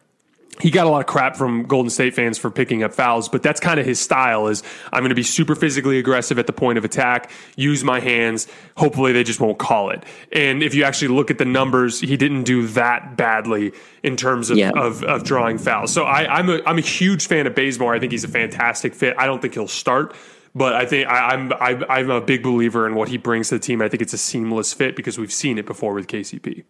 [0.61, 3.41] he got a lot of crap from Golden State fans for picking up fouls, but
[3.41, 6.53] that's kind of his style is I'm going to be super physically aggressive at the
[6.53, 10.03] point of attack, use my hands, hopefully they just won't call it.
[10.31, 14.49] And if you actually look at the numbers, he didn't do that badly in terms
[14.49, 14.71] of, yeah.
[14.75, 15.91] of, of, drawing fouls.
[15.91, 17.93] So I, am a, I'm a huge fan of Bazemore.
[17.95, 19.15] I think he's a fantastic fit.
[19.17, 20.15] I don't think he'll start,
[20.53, 21.53] but I think I, I'm,
[21.89, 23.81] I'm a big believer in what he brings to the team.
[23.81, 26.63] I think it's a seamless fit because we've seen it before with KCP.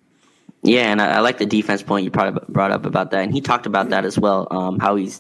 [0.64, 3.42] Yeah, and I, I, like the defense point you brought up about that, and he
[3.42, 4.48] talked about that as well.
[4.50, 5.20] Um, how he's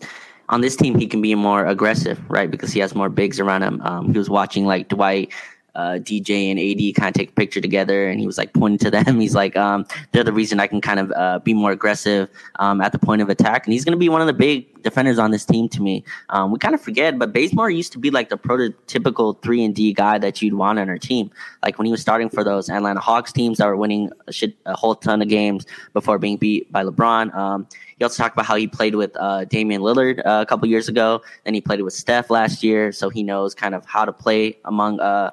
[0.49, 2.49] on this team, he can be more aggressive, right?
[2.49, 3.81] Because he has more bigs around him.
[3.81, 5.33] Um, he was watching like Dwight
[5.75, 8.77] uh, DJ and AD kind of take a picture together, and he was like pointing
[8.79, 9.19] to them.
[9.19, 12.29] He's like, um, "They're the reason I can kind of uh, be more aggressive
[12.59, 14.65] um, at the point of attack." And he's going to be one of the big
[14.83, 16.03] defenders on this team to me.
[16.29, 19.73] Um, we kind of forget, but Bazemore used to be like the prototypical three and
[19.73, 21.31] D guy that you'd want on our team.
[21.63, 24.55] Like when he was starting for those Atlanta Hawks teams that were winning a, shit,
[24.65, 27.33] a whole ton of games before being beat by LeBron.
[27.33, 27.67] Um,
[27.97, 30.89] he also talked about how he played with uh, Damian Lillard uh, a couple years
[30.89, 34.13] ago, and he played with Steph last year, so he knows kind of how to
[34.13, 34.99] play among.
[34.99, 35.31] Uh,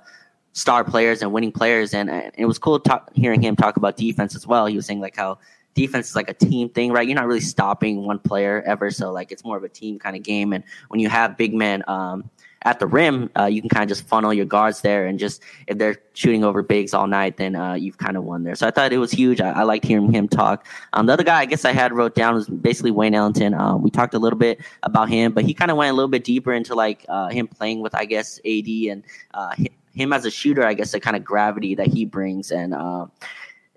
[0.53, 1.95] star players and winning players.
[1.95, 4.67] And, and it was cool talk, hearing him talk about defense as well.
[4.67, 5.39] He was saying like how
[5.75, 7.07] defense is like a team thing, right?
[7.07, 10.17] You're not really stopping one player ever, so like it's more of a team kind
[10.17, 10.53] of game.
[10.53, 12.29] And when you have big men um,
[12.63, 15.43] at the rim, uh, you can kind of just funnel your guards there, and just
[15.67, 18.55] if they're shooting over bigs all night, then uh, you've kind of won there.
[18.55, 19.41] So I thought it was huge.
[19.41, 20.67] I, I liked hearing him talk.
[20.93, 23.55] Um, the other guy I guess I had wrote down was basically Wayne Ellington.
[23.55, 26.09] Uh, we talked a little bit about him, but he kind of went a little
[26.09, 29.05] bit deeper into like uh, him playing with I guess AD and
[29.35, 29.55] uh,
[29.95, 30.65] him as a shooter.
[30.65, 32.75] I guess the kind of gravity that he brings and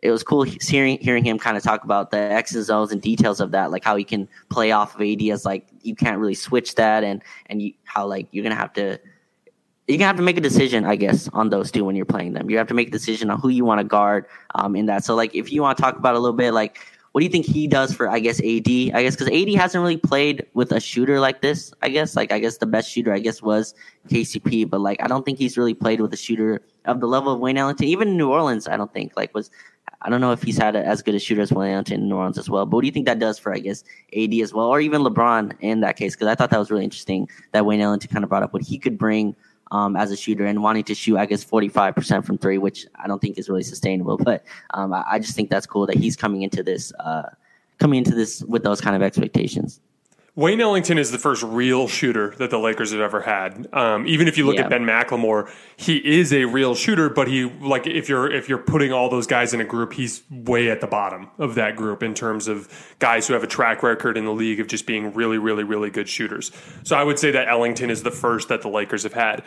[0.03, 3.01] it was cool hearing hearing him kind of talk about the X's and O's and
[3.01, 6.19] details of that, like how he can play off of AD as like you can't
[6.19, 8.99] really switch that, and and you, how like you're gonna have to
[9.87, 12.49] gonna have to make a decision, I guess, on those two when you're playing them.
[12.49, 15.05] You have to make a decision on who you want to guard um, in that.
[15.05, 16.79] So like if you want to talk about a little bit, like
[17.13, 18.67] what do you think he does for I guess AD?
[18.67, 21.73] I guess because AD hasn't really played with a shooter like this.
[21.81, 23.73] I guess like I guess the best shooter I guess was
[24.09, 27.31] KCP, but like I don't think he's really played with a shooter of the level
[27.31, 27.87] of Wayne Ellington.
[27.87, 29.51] Even New Orleans, I don't think like was
[30.03, 32.15] I don't know if he's had a, as good a shooter as Wayne in New
[32.15, 32.65] Orleans as well.
[32.65, 33.83] But what do you think that does for, I guess,
[34.15, 36.15] AD as well, or even LeBron in that case?
[36.15, 38.61] Because I thought that was really interesting that Wayne Ellington kind of brought up what
[38.61, 39.35] he could bring
[39.71, 43.07] um, as a shooter and wanting to shoot, I guess, 45% from three, which I
[43.07, 44.17] don't think is really sustainable.
[44.17, 47.29] But um, I, I, just think that's cool that he's coming into this, uh,
[47.79, 49.79] coming into this with those kind of expectations.
[50.35, 53.67] Wayne Ellington is the first real shooter that the Lakers have ever had.
[53.71, 54.63] Um, even if you look yeah.
[54.63, 58.57] at Ben McLemore, he is a real shooter, but he like if you're if you're
[58.57, 62.01] putting all those guys in a group, he's way at the bottom of that group
[62.01, 65.13] in terms of guys who have a track record in the league of just being
[65.13, 66.51] really, really, really good shooters.
[66.81, 69.43] So I would say that Ellington is the first that the Lakers have had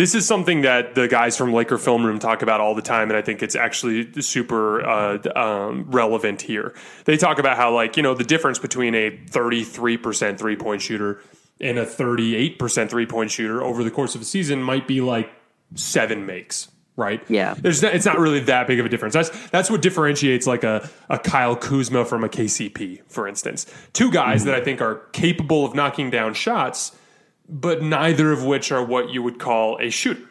[0.00, 3.10] this is something that the guys from Laker Film Room talk about all the time,
[3.10, 6.74] and I think it's actually super uh, um, relevant here.
[7.04, 11.20] They talk about how, like, you know, the difference between a 33% three point shooter
[11.60, 15.30] and a 38% three point shooter over the course of a season might be like
[15.74, 17.22] seven makes, right?
[17.28, 17.52] Yeah.
[17.52, 19.12] There's it's not really that big of a difference.
[19.12, 23.66] That's that's what differentiates like a, a Kyle Kuzma from a KCP, for instance.
[23.92, 24.52] Two guys mm-hmm.
[24.52, 26.96] that I think are capable of knocking down shots
[27.50, 30.22] but neither of which are what you would call a shooter.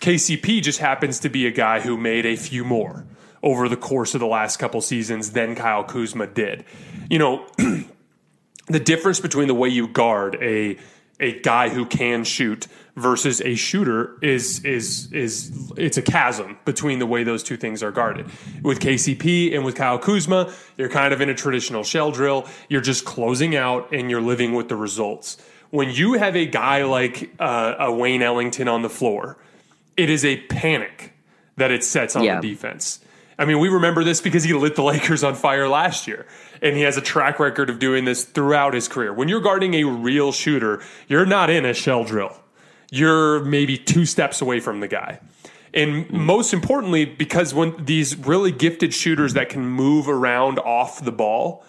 [0.00, 3.06] KCP just happens to be a guy who made a few more
[3.42, 6.64] over the course of the last couple seasons than Kyle Kuzma did.
[7.08, 7.46] You know,
[8.66, 10.78] the difference between the way you guard a
[11.20, 16.98] a guy who can shoot versus a shooter is is is it's a chasm between
[16.98, 18.26] the way those two things are guarded.
[18.62, 22.48] With KCP and with Kyle Kuzma, you're kind of in a traditional shell drill.
[22.70, 25.36] You're just closing out and you're living with the results
[25.70, 29.36] when you have a guy like uh, a Wayne Ellington on the floor,
[29.96, 31.12] it is a panic
[31.56, 32.40] that it sets on yeah.
[32.40, 33.00] the defense.
[33.38, 36.26] I mean, we remember this because he lit the Lakers on fire last year,
[36.60, 39.12] and he has a track record of doing this throughout his career.
[39.12, 42.36] When you're guarding a real shooter, you're not in a shell drill.
[42.90, 45.20] You're maybe two steps away from the guy.
[45.72, 51.12] And most importantly, because when these really gifted shooters that can move around off the
[51.12, 51.64] ball,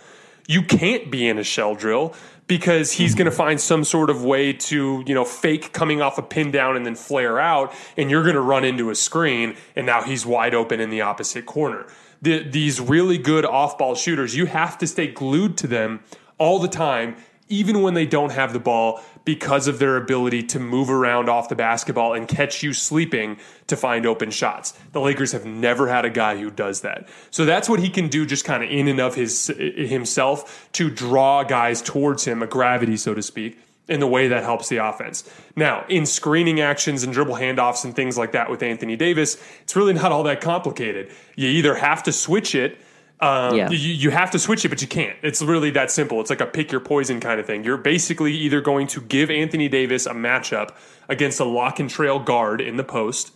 [0.47, 2.15] you can't be in a shell drill
[2.51, 3.37] because he's going to mm-hmm.
[3.37, 6.85] find some sort of way to, you know, fake coming off a pin down and
[6.85, 10.53] then flare out, and you're going to run into a screen, and now he's wide
[10.53, 11.87] open in the opposite corner.
[12.21, 16.01] The, these really good off ball shooters, you have to stay glued to them
[16.39, 17.15] all the time,
[17.47, 21.49] even when they don't have the ball, because of their ability to move around off
[21.49, 24.73] the basketball and catch you sleeping to find open shots.
[24.91, 27.07] The Lakers have never had a guy who does that.
[27.29, 30.89] So that's what he can do just kind of in and of his himself to
[30.89, 33.59] draw guys towards him, a gravity so to speak.
[33.87, 35.29] In the way that helps the offense.
[35.55, 39.75] Now, in screening actions and dribble handoffs and things like that with Anthony Davis, it's
[39.75, 41.11] really not all that complicated.
[41.35, 42.79] You either have to switch it
[43.21, 43.69] um, yeah.
[43.69, 45.15] you, you have to switch it, but you can't.
[45.21, 46.19] It's really that simple.
[46.21, 47.63] It's like a pick your poison kind of thing.
[47.63, 50.71] You're basically either going to give Anthony Davis a matchup
[51.07, 53.31] against a lock and trail guard in the post,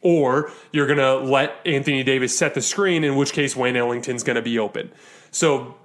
[0.00, 4.24] or you're going to let Anthony Davis set the screen, in which case Wayne Ellington's
[4.24, 4.90] going to be open.
[5.30, 5.76] So,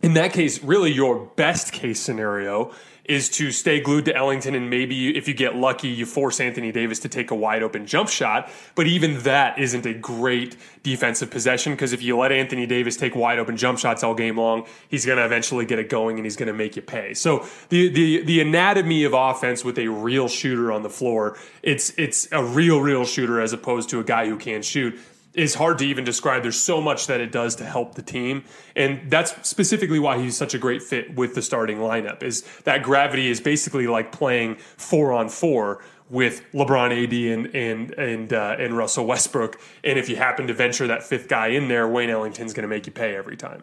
[0.00, 2.72] in that case, really your best case scenario
[3.08, 6.72] is to stay glued to Ellington and maybe if you get lucky, you force Anthony
[6.72, 8.50] Davis to take a wide open jump shot.
[8.74, 13.14] But even that isn't a great defensive possession because if you let Anthony Davis take
[13.14, 16.26] wide open jump shots all game long, he's going to eventually get it going and
[16.26, 17.14] he's going to make you pay.
[17.14, 21.92] So the, the, the anatomy of offense with a real shooter on the floor, it's,
[21.96, 24.98] it's a real, real shooter as opposed to a guy who can't shoot
[25.36, 26.42] is hard to even describe.
[26.42, 28.44] There's so much that it does to help the team,
[28.74, 32.22] and that's specifically why he's such a great fit with the starting lineup.
[32.22, 37.90] Is that gravity is basically like playing four on four with LeBron, AD, and and
[37.92, 39.60] and uh, and Russell Westbrook.
[39.84, 42.68] And if you happen to venture that fifth guy in there, Wayne Ellington's going to
[42.68, 43.62] make you pay every time.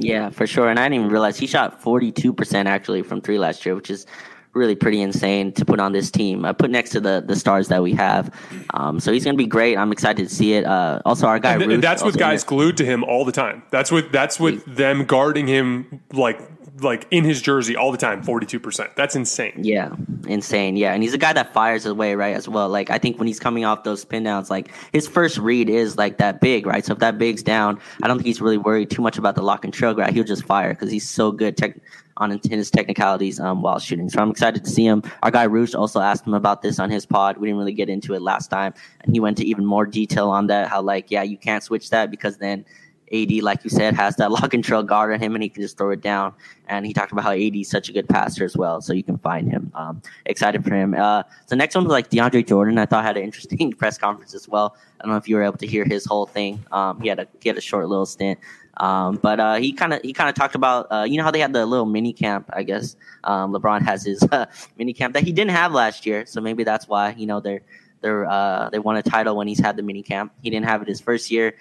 [0.00, 0.68] Yeah, for sure.
[0.68, 4.06] And I didn't even realize he shot 42% actually from three last year, which is
[4.54, 6.44] really pretty insane to put on this team.
[6.44, 8.34] Uh, put next to the the stars that we have.
[8.74, 9.76] Um, so he's going to be great.
[9.76, 10.64] I'm excited to see it.
[10.64, 13.32] Uh, also, our guy, and, Roosh, and that's with guys glued to him all the
[13.32, 13.62] time.
[13.70, 16.40] That's with that's with them guarding him like
[16.82, 18.94] like in his jersey all the time, 42%.
[18.94, 19.60] That's insane.
[19.62, 19.94] Yeah,
[20.26, 20.76] insane.
[20.76, 22.68] Yeah, and he's a guy that fires away, right, as well.
[22.68, 25.96] Like, I think when he's coming off those pin downs, like, his first read is
[25.96, 26.84] like that big, right?
[26.84, 29.42] So if that big's down, I don't think he's really worried too much about the
[29.42, 30.12] lock and trail grab.
[30.12, 31.78] He'll just fire because he's so good tech-
[32.18, 34.08] on his technicalities um, while shooting.
[34.08, 35.02] So I'm excited to see him.
[35.22, 37.38] Our guy Roosh also asked him about this on his pod.
[37.38, 40.28] We didn't really get into it last time, and he went to even more detail
[40.30, 40.68] on that.
[40.68, 42.64] How, like, yeah, you can't switch that because then
[43.12, 45.62] AD, like you said, has that lock and trail guard on him, and he can
[45.62, 46.34] just throw it down.
[46.68, 49.02] And he talked about how AD is such a good passer as well, so you
[49.02, 49.72] can find him.
[49.74, 50.94] Um, excited for him.
[50.94, 52.78] Uh, the next one was like DeAndre Jordan.
[52.78, 54.76] I thought had an interesting press conference as well.
[55.00, 56.64] I don't know if you were able to hear his whole thing.
[56.72, 58.38] Um, he had a he had a short little stint,
[58.78, 61.30] um, but uh, he kind of he kind of talked about uh, you know how
[61.30, 62.48] they had the little mini camp.
[62.52, 66.26] I guess um, LeBron has his uh, mini camp that he didn't have last year,
[66.26, 67.62] so maybe that's why you know they're
[68.00, 70.32] they're uh, they won a title when he's had the mini camp.
[70.42, 71.54] He didn't have it his first year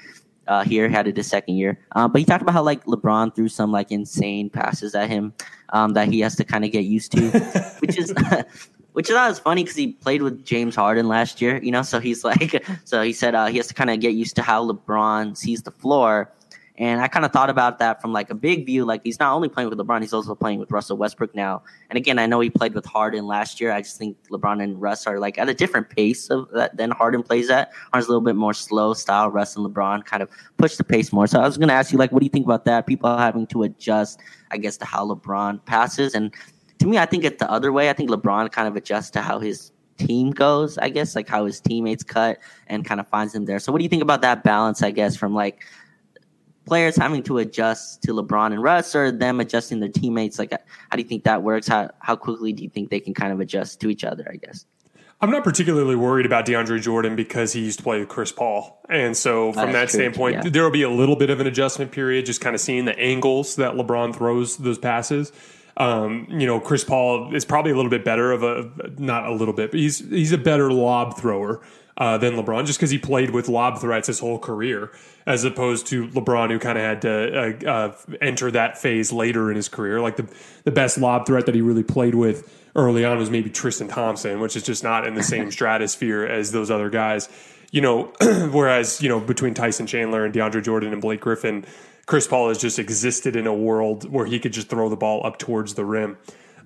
[0.48, 1.80] uh, here, had it his second year.
[1.94, 5.34] Uh, but he talked about how like LeBron threw some like insane passes at him
[5.70, 7.30] um, that he has to kind of get used to,
[7.80, 8.14] which is.
[8.94, 11.84] which is was funny because he played with James Harden last year, you know.
[11.84, 14.42] So he's like, so he said uh, he has to kind of get used to
[14.42, 16.32] how LeBron sees the floor,
[16.78, 18.86] and I kind of thought about that from like a big view.
[18.86, 21.64] Like he's not only playing with LeBron, he's also playing with Russell Westbrook now.
[21.90, 23.72] And again, I know he played with Harden last year.
[23.72, 26.92] I just think LeBron and Russ are like at a different pace of that than
[26.92, 27.72] Harden plays at.
[27.92, 29.32] Harden's a little bit more slow style.
[29.32, 31.26] Russ and LeBron kind of push the pace more.
[31.26, 32.86] So I was going to ask you, like, what do you think about that?
[32.86, 34.20] People having to adjust,
[34.52, 36.14] I guess, to how LeBron passes.
[36.14, 36.32] And
[36.78, 37.90] to me, I think it's the other way.
[37.90, 41.46] I think LeBron kind of adjusts to how his team goes, I guess, like how
[41.46, 42.38] his teammates cut
[42.68, 43.58] and kind of finds them there.
[43.58, 45.66] So what do you think about that balance, I guess, from like
[46.68, 50.38] players having to adjust to LeBron and Russ or them adjusting their teammates?
[50.38, 51.68] Like, how do you think that works?
[51.68, 54.36] How, how quickly do you think they can kind of adjust to each other, I
[54.36, 54.66] guess?
[55.20, 58.80] I'm not particularly worried about DeAndre Jordan because he used to play with Chris Paul.
[58.88, 60.50] And so, from that true, standpoint, yeah.
[60.50, 62.98] there will be a little bit of an adjustment period, just kind of seeing the
[63.00, 65.32] angles that LeBron throws those passes.
[65.78, 69.34] Um, you know, Chris Paul is probably a little bit better of a, not a
[69.34, 71.62] little bit, but he's, he's a better lob thrower
[71.98, 74.92] uh, than LeBron just because he played with lob threats his whole career,
[75.26, 79.50] as opposed to LeBron, who kind of had to uh, uh, enter that phase later
[79.50, 80.00] in his career.
[80.00, 80.28] Like the
[80.64, 84.40] the best lob threat that he really played with early on was maybe Tristan Thompson,
[84.40, 87.30] which is just not in the same stratosphere as those other guys.
[87.72, 88.14] You know,
[88.52, 91.66] whereas you know between Tyson Chandler and DeAndre Jordan and Blake Griffin,
[92.06, 95.26] Chris Paul has just existed in a world where he could just throw the ball
[95.26, 96.18] up towards the rim.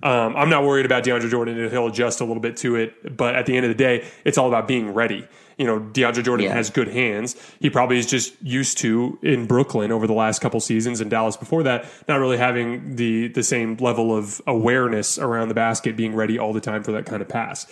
[0.02, 1.70] Um, I'm not worried about DeAndre Jordan.
[1.70, 4.36] He'll adjust a little bit to it, but at the end of the day, it's
[4.36, 5.26] all about being ready.
[5.58, 6.54] You know, DeAndre Jordan yeah.
[6.54, 7.36] has good hands.
[7.60, 11.36] He probably is just used to in Brooklyn over the last couple seasons and Dallas
[11.36, 16.16] before that, not really having the the same level of awareness around the basket, being
[16.16, 17.66] ready all the time for that kind of pass.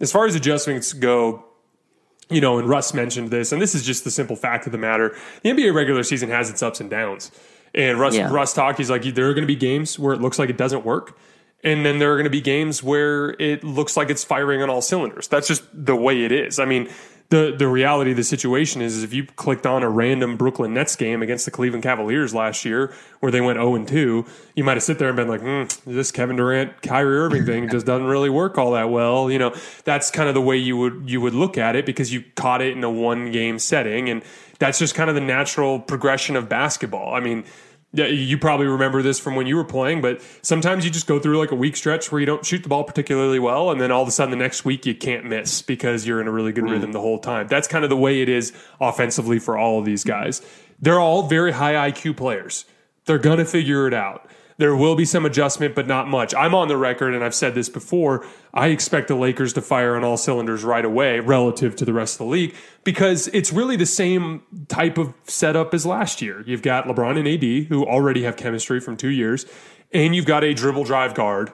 [0.00, 1.44] As far as adjustments go,
[2.30, 4.78] you know, and Russ mentioned this, and this is just the simple fact of the
[4.78, 7.32] matter: the NBA regular season has its ups and downs.
[7.74, 8.30] And Russ, yeah.
[8.30, 8.76] Russ talked.
[8.78, 11.18] He's like, there are going to be games where it looks like it doesn't work
[11.62, 14.70] and then there are going to be games where it looks like it's firing on
[14.70, 15.28] all cylinders.
[15.28, 16.58] That's just the way it is.
[16.58, 16.88] I mean,
[17.32, 20.74] the the reality of the situation is, is if you clicked on a random Brooklyn
[20.74, 24.64] Nets game against the Cleveland Cavaliers last year where they went 0 and 2, you
[24.64, 27.86] might have sit there and been like, mm, this Kevin Durant, Kyrie Irving thing just
[27.86, 29.30] doesn't really work all that well.
[29.30, 32.12] You know, that's kind of the way you would you would look at it because
[32.12, 34.22] you caught it in a one game setting and
[34.58, 37.14] that's just kind of the natural progression of basketball.
[37.14, 37.44] I mean,
[37.94, 41.18] yeah, you probably remember this from when you were playing, but sometimes you just go
[41.18, 43.90] through like a week stretch where you don't shoot the ball particularly well, and then
[43.90, 46.52] all of a sudden the next week you can't miss because you're in a really
[46.52, 46.70] good mm.
[46.70, 47.48] rhythm the whole time.
[47.48, 50.40] That's kind of the way it is offensively for all of these guys.
[50.80, 52.64] They're all very high IQ players.
[53.04, 54.26] They're going to figure it out.
[54.62, 56.36] There will be some adjustment, but not much.
[56.36, 58.24] I'm on the record, and I've said this before.
[58.54, 62.14] I expect the Lakers to fire on all cylinders right away relative to the rest
[62.14, 66.44] of the league because it's really the same type of setup as last year.
[66.46, 69.46] You've got LeBron and AD, who already have chemistry from two years,
[69.92, 71.50] and you've got a dribble drive guard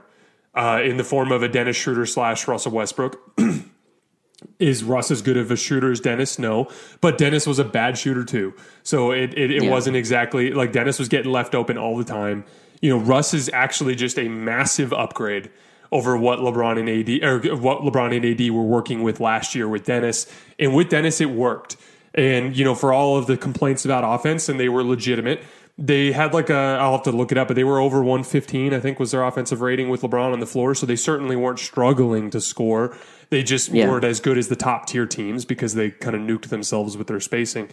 [0.54, 3.18] uh, in the form of a Dennis Schroeder slash Russell Westbrook.
[4.58, 6.38] Is Russ as good of a shooter as Dennis?
[6.38, 6.68] No,
[7.00, 8.52] but Dennis was a bad shooter too.
[8.82, 9.70] So it it, it yeah.
[9.70, 12.44] wasn't exactly like Dennis was getting left open all the time
[12.80, 15.50] you know, Russ is actually just a massive upgrade
[15.90, 19.68] over what LeBron and AD or what LeBron and AD were working with last year
[19.68, 20.30] with Dennis.
[20.58, 21.76] And with Dennis, it worked.
[22.14, 25.42] And you know, for all of the complaints about offense, and they were legitimate.
[25.80, 28.74] They had like a I'll have to look it up, but they were over 115,
[28.74, 30.74] I think was their offensive rating with LeBron on the floor.
[30.74, 32.96] So they certainly weren't struggling to score.
[33.30, 33.88] They just yeah.
[33.88, 37.06] weren't as good as the top tier teams because they kind of nuked themselves with
[37.06, 37.68] their spacing.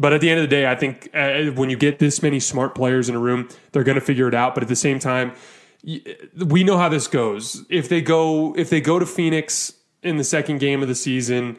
[0.00, 2.38] But at the end of the day, I think uh, when you get this many
[2.38, 4.54] smart players in a room, they're going to figure it out.
[4.54, 5.32] But at the same time,
[6.36, 7.64] we know how this goes.
[7.68, 9.72] If they go if they go to Phoenix
[10.02, 11.56] in the second game of the season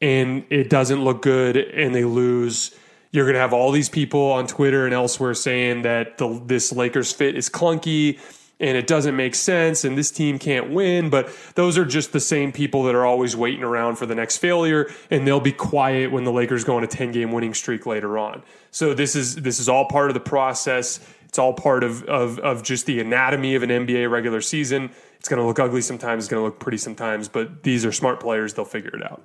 [0.00, 2.74] and it doesn't look good and they lose,
[3.14, 6.72] You're going to have all these people on Twitter and elsewhere saying that the, this
[6.72, 8.18] Lakers fit is clunky
[8.60, 12.20] and it doesn't make sense and this team can't win but those are just the
[12.20, 16.12] same people that are always waiting around for the next failure and they'll be quiet
[16.12, 18.42] when the Lakers go on a 10 game winning streak later on.
[18.70, 21.00] So this is this is all part of the process.
[21.24, 24.90] It's all part of of, of just the anatomy of an NBA regular season.
[25.18, 27.92] It's going to look ugly sometimes it's going to look pretty sometimes but these are
[27.92, 29.22] smart players they'll figure it out.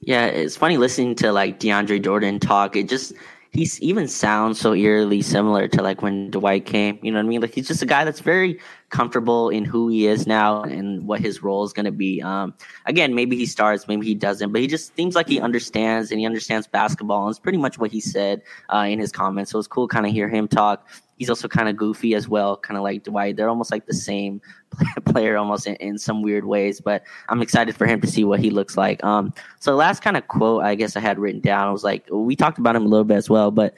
[0.00, 2.74] Yeah it's funny listening to like DeAndre Jordan talk.
[2.74, 3.12] It just
[3.54, 6.98] he's even sounds so eerily similar to like when Dwight came.
[7.02, 7.40] You know what I mean?
[7.40, 8.58] Like he's just a guy that's very
[8.90, 12.20] comfortable in who he is now and what his role is going to be.
[12.20, 12.54] Um,
[12.86, 16.18] again, maybe he starts, maybe he doesn't, but he just seems like he understands and
[16.18, 17.26] he understands basketball.
[17.26, 18.42] And it's pretty much what he said
[18.72, 19.52] uh, in his comments.
[19.52, 22.56] So it's cool kind of hear him talk he's also kind of goofy as well,
[22.56, 23.36] kind of like Dwight.
[23.36, 24.40] They're almost like the same
[25.04, 26.80] player, almost in, in, some weird ways.
[26.80, 29.02] But I'm excited for him to see what he looks like.
[29.04, 32.06] Um, so the last kind of quote I guess I had written down was like
[32.10, 33.74] we talked about him a little bit as well, but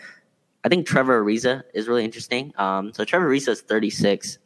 [0.65, 2.53] I think Trevor Ariza is really interesting.
[2.57, 4.39] Um, so Trevor Ariza is 36.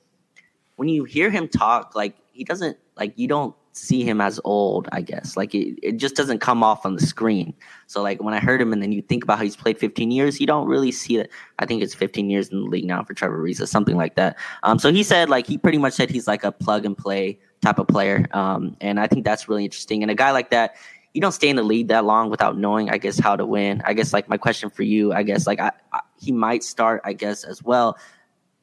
[0.77, 4.89] When you hear him talk, like he doesn't like you don't see him as old,
[4.93, 5.37] I guess.
[5.37, 7.55] Like it, it just doesn't come off on the screen.
[7.87, 10.11] So like when I heard him and then you think about how he's played 15
[10.11, 11.31] years, you don't really see it.
[11.59, 14.37] I think it's 15 years in the league now for Trevor Ariza, something like that.
[14.63, 17.39] Um, so he said like he pretty much said he's like a plug and play
[17.61, 18.27] type of player.
[18.33, 20.03] Um, and I think that's really interesting.
[20.03, 20.77] And a guy like that,
[21.15, 23.83] you don't stay in the league that long without knowing, I guess, how to win.
[23.85, 27.01] I guess like my question for you, I guess like I, I, he might start,
[27.05, 27.99] I guess, as well.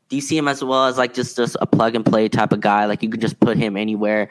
[0.10, 2.54] Do you see him as well as like just, just a plug and play type
[2.54, 2.86] of guy?
[2.86, 4.30] Like you can just put him anywhere.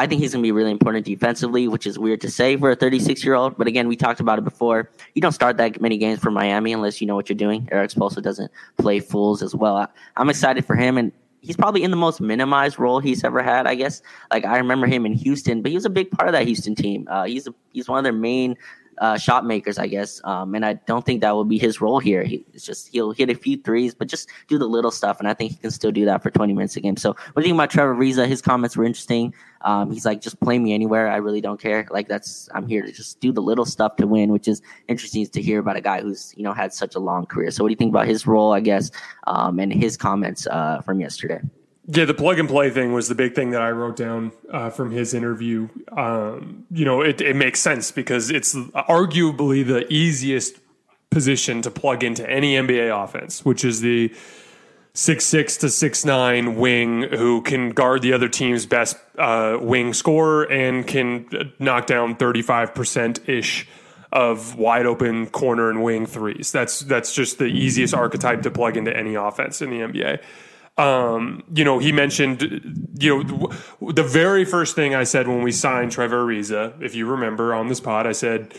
[0.00, 2.70] I think he's going to be really important defensively, which is weird to say for
[2.70, 3.58] a 36 year old.
[3.58, 4.90] But again, we talked about it before.
[5.14, 7.68] You don't start that many games for Miami unless you know what you're doing.
[7.70, 9.76] Erik Spoelstra doesn't play fools as well.
[9.76, 13.42] I, I'm excited for him, and he's probably in the most minimized role he's ever
[13.42, 13.66] had.
[13.66, 14.00] I guess.
[14.30, 16.74] Like I remember him in Houston, but he was a big part of that Houston
[16.74, 17.06] team.
[17.10, 18.56] Uh, he's a, he's one of their main
[19.00, 20.20] uh, shot makers, I guess.
[20.24, 22.22] Um, and I don't think that will be his role here.
[22.22, 25.18] He, it's just he'll hit a few threes, but just do the little stuff.
[25.18, 26.96] And I think he can still do that for 20 minutes a game.
[26.96, 28.26] So what do you think about Trevor Ariza?
[28.26, 29.34] His comments were interesting.
[29.62, 31.08] Um, he's like, just play me anywhere.
[31.08, 31.86] I really don't care.
[31.90, 35.26] Like that's I'm here to just do the little stuff to win, which is interesting
[35.26, 37.50] to hear about a guy who's you know had such a long career.
[37.50, 38.52] So what do you think about his role?
[38.52, 38.90] I guess
[39.26, 41.40] um, and his comments uh, from yesterday.
[41.86, 44.70] Yeah, the plug and play thing was the big thing that I wrote down uh,
[44.70, 45.68] from his interview.
[45.96, 50.60] Um, you know, it, it makes sense because it's arguably the easiest
[51.10, 54.14] position to plug into any NBA offense, which is the
[54.92, 59.92] six six to six nine wing who can guard the other team's best uh, wing
[59.92, 63.66] scorer and can knock down thirty five percent ish
[64.12, 66.52] of wide open corner and wing threes.
[66.52, 70.22] That's that's just the easiest archetype to plug into any offense in the NBA.
[70.76, 72.40] Um, you know, he mentioned,
[72.98, 73.52] you know,
[73.92, 77.68] the very first thing I said when we signed Trevor Ariza, if you remember on
[77.68, 78.54] this pod, I said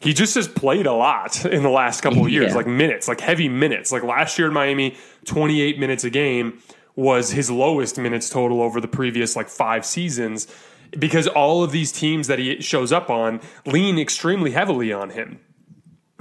[0.00, 2.56] he just has played a lot in the last couple of years, yeah.
[2.56, 3.92] like minutes, like heavy minutes.
[3.92, 6.60] Like last year in Miami, 28 minutes a game
[6.96, 10.46] was his lowest minutes total over the previous like five seasons
[10.96, 15.40] because all of these teams that he shows up on lean extremely heavily on him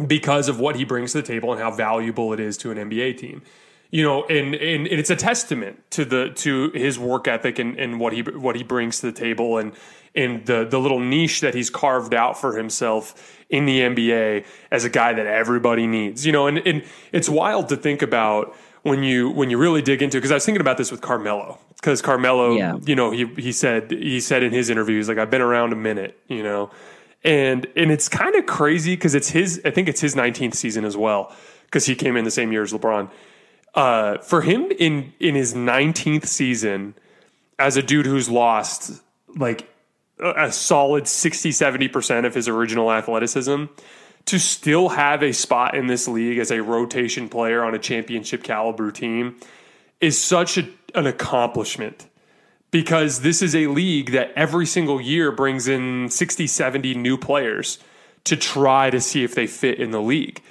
[0.08, 2.78] because of what he brings to the table and how valuable it is to an
[2.78, 3.44] NBA team
[3.94, 7.80] you know, and, and, and it's a testament to the to his work ethic and,
[7.80, 9.72] and what he what he brings to the table and
[10.16, 14.84] and the the little niche that he's carved out for himself in the NBA as
[14.84, 16.26] a guy that everybody needs.
[16.26, 20.02] You know, and, and it's wild to think about when you when you really dig
[20.02, 22.80] into because I was thinking about this with Carmelo because Carmelo, yeah.
[22.88, 25.76] you know, he he said he said in his interviews like I've been around a
[25.76, 26.72] minute, you know,
[27.24, 30.84] and and it's kind of crazy because it's his I think it's his 19th season
[30.84, 31.32] as well
[31.66, 33.12] because he came in the same year as LeBron
[33.74, 36.96] uh, for him in in his 19th season
[37.60, 39.02] as a dude who's lost
[39.36, 39.70] like
[40.20, 43.66] a solid 60 70% of his original athleticism
[44.26, 48.44] to still have a spot in this league as a rotation player on a championship
[48.44, 49.36] caliber team
[50.00, 52.08] is such a, an accomplishment.
[52.72, 57.80] Because this is a league that every single year brings in 60 70 new players
[58.24, 60.42] to try to see if they fit in the league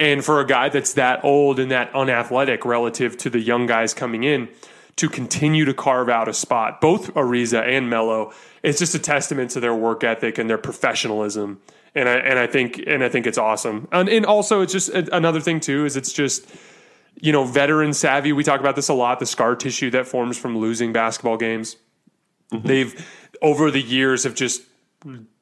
[0.00, 3.92] and for a guy that's that old and that unathletic relative to the young guys
[3.92, 4.48] coming in
[4.96, 8.32] to continue to carve out a spot, both Ariza and Melo,
[8.62, 11.60] it's just a testament to their work ethic and their professionalism.
[11.94, 13.88] And I and I think and I think it's awesome.
[13.92, 16.46] And, and also it's just another thing too is it's just
[17.20, 18.32] you know veteran savvy.
[18.32, 19.18] We talk about this a lot.
[19.18, 21.76] The scar tissue that forms from losing basketball games.
[22.52, 22.66] Mm-hmm.
[22.66, 23.06] They've
[23.42, 24.62] over the years have just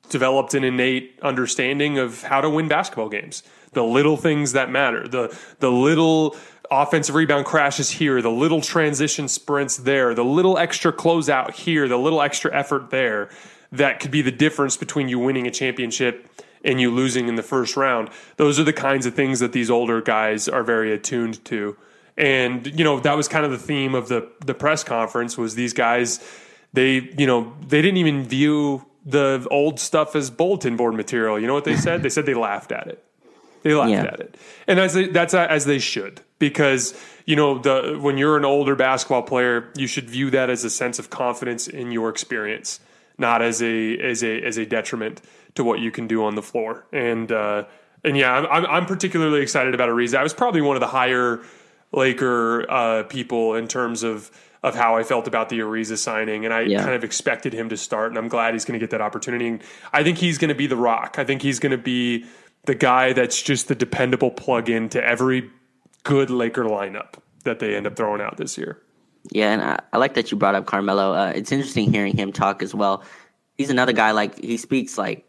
[0.08, 3.42] developed an innate understanding of how to win basketball games.
[3.72, 6.36] The little things that matter, the the little
[6.70, 11.98] offensive rebound crashes here, the little transition sprints there, the little extra closeout here, the
[11.98, 13.30] little extra effort there
[13.72, 16.30] that could be the difference between you winning a championship
[16.64, 18.10] and you losing in the first round.
[18.36, 21.76] Those are the kinds of things that these older guys are very attuned to.
[22.16, 25.54] And you know that was kind of the theme of the the press conference was
[25.54, 26.18] these guys
[26.72, 31.38] they you know they didn't even view the old stuff as bulletin board material.
[31.38, 32.02] You know what they said?
[32.04, 33.04] they said they laughed at it.
[33.62, 34.04] They laughed yeah.
[34.04, 34.36] at it,
[34.68, 38.76] and as they, that's as they should because you know the when you're an older
[38.76, 42.78] basketball player, you should view that as a sense of confidence in your experience,
[43.18, 45.20] not as a as a as a detriment
[45.56, 46.86] to what you can do on the floor.
[46.92, 47.64] And uh,
[48.04, 50.18] and yeah, I'm I'm particularly excited about Ariza.
[50.18, 51.40] I was probably one of the higher
[51.92, 54.30] Laker uh, people in terms of
[54.62, 56.82] of how I felt about the Ariza signing, and I yeah.
[56.82, 59.48] kind of expected him to start, and I'm glad he's going to get that opportunity.
[59.48, 61.16] And I think he's going to be the rock.
[61.18, 62.24] I think he's going to be
[62.64, 65.50] the guy that's just the dependable plug in to every
[66.02, 68.82] good Laker lineup that they end up throwing out this year.
[69.30, 71.12] Yeah, and I, I like that you brought up Carmelo.
[71.12, 73.02] Uh, it's interesting hearing him talk as well.
[73.56, 75.24] He's another guy like he speaks like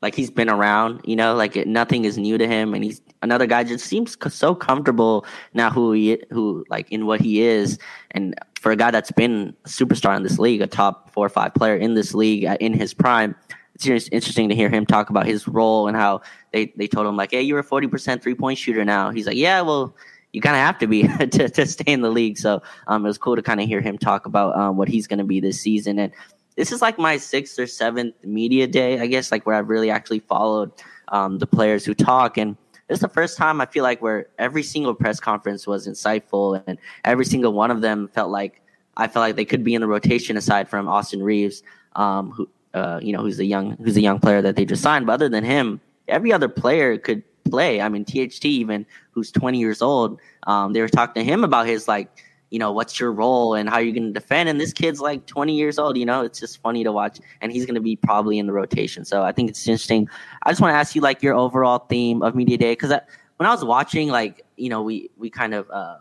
[0.00, 3.00] like he's been around, you know, like it, nothing is new to him, and he's
[3.22, 7.78] another guy just seems so comfortable now who he who like in what he is,
[8.12, 11.30] and for a guy that's been a superstar in this league, a top four or
[11.30, 13.34] five player in this league uh, in his prime,
[13.74, 16.20] it's interesting to hear him talk about his role and how
[16.52, 19.10] they they told him like, hey, you're a forty percent three point shooter now.
[19.10, 19.94] He's like, yeah, well.
[20.34, 22.36] You kind of have to be to, to stay in the league.
[22.36, 25.06] So um, it was cool to kind of hear him talk about um, what he's
[25.06, 25.98] going to be this season.
[25.98, 26.12] And
[26.54, 29.90] this is like my sixth or seventh media day, I guess, like where I've really
[29.90, 30.70] actually followed
[31.08, 32.36] um, the players who talk.
[32.36, 32.58] And
[32.88, 36.78] it's the first time I feel like where every single press conference was insightful and
[37.04, 38.62] every single one of them felt like
[38.96, 41.62] I felt like they could be in the rotation aside from Austin Reaves,
[41.94, 44.82] um, who uh, you know who's a young who's a young player that they just
[44.82, 45.06] signed.
[45.06, 47.80] But other than him, every other player could play.
[47.80, 51.66] I mean, THT even who's 20 years old, um, they were talking to him about
[51.66, 52.10] his like
[52.50, 54.48] you know, what's your role and how you're going to defend.
[54.48, 57.18] And this kid's like 20 years old, you know, it's just funny to watch.
[57.40, 59.04] And he's going to be probably in the rotation.
[59.04, 60.08] So I think it's interesting.
[60.44, 62.72] I just want to ask you, like, your overall theme of Media Day.
[62.72, 62.90] Because
[63.36, 65.98] when I was watching, like, you know, we, we kind of, uh,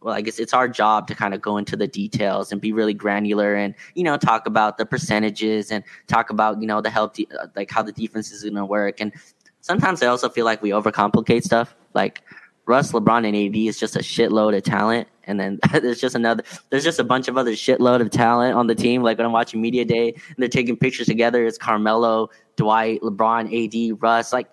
[0.00, 2.72] well, I guess it's our job to kind of go into the details and be
[2.72, 6.90] really granular and, you know, talk about the percentages and talk about, you know, the
[6.90, 9.00] help, de- uh, like how the defense is going to work.
[9.00, 9.12] And
[9.60, 11.74] sometimes I also feel like we overcomplicate stuff.
[11.94, 12.22] Like,
[12.68, 15.08] Russ, LeBron, and AD is just a shitload of talent.
[15.24, 18.66] And then there's just another, there's just a bunch of other shitload of talent on
[18.66, 19.02] the team.
[19.02, 23.46] Like when I'm watching Media Day and they're taking pictures together, it's Carmelo, Dwight, LeBron,
[23.92, 24.32] AD, Russ.
[24.34, 24.50] Like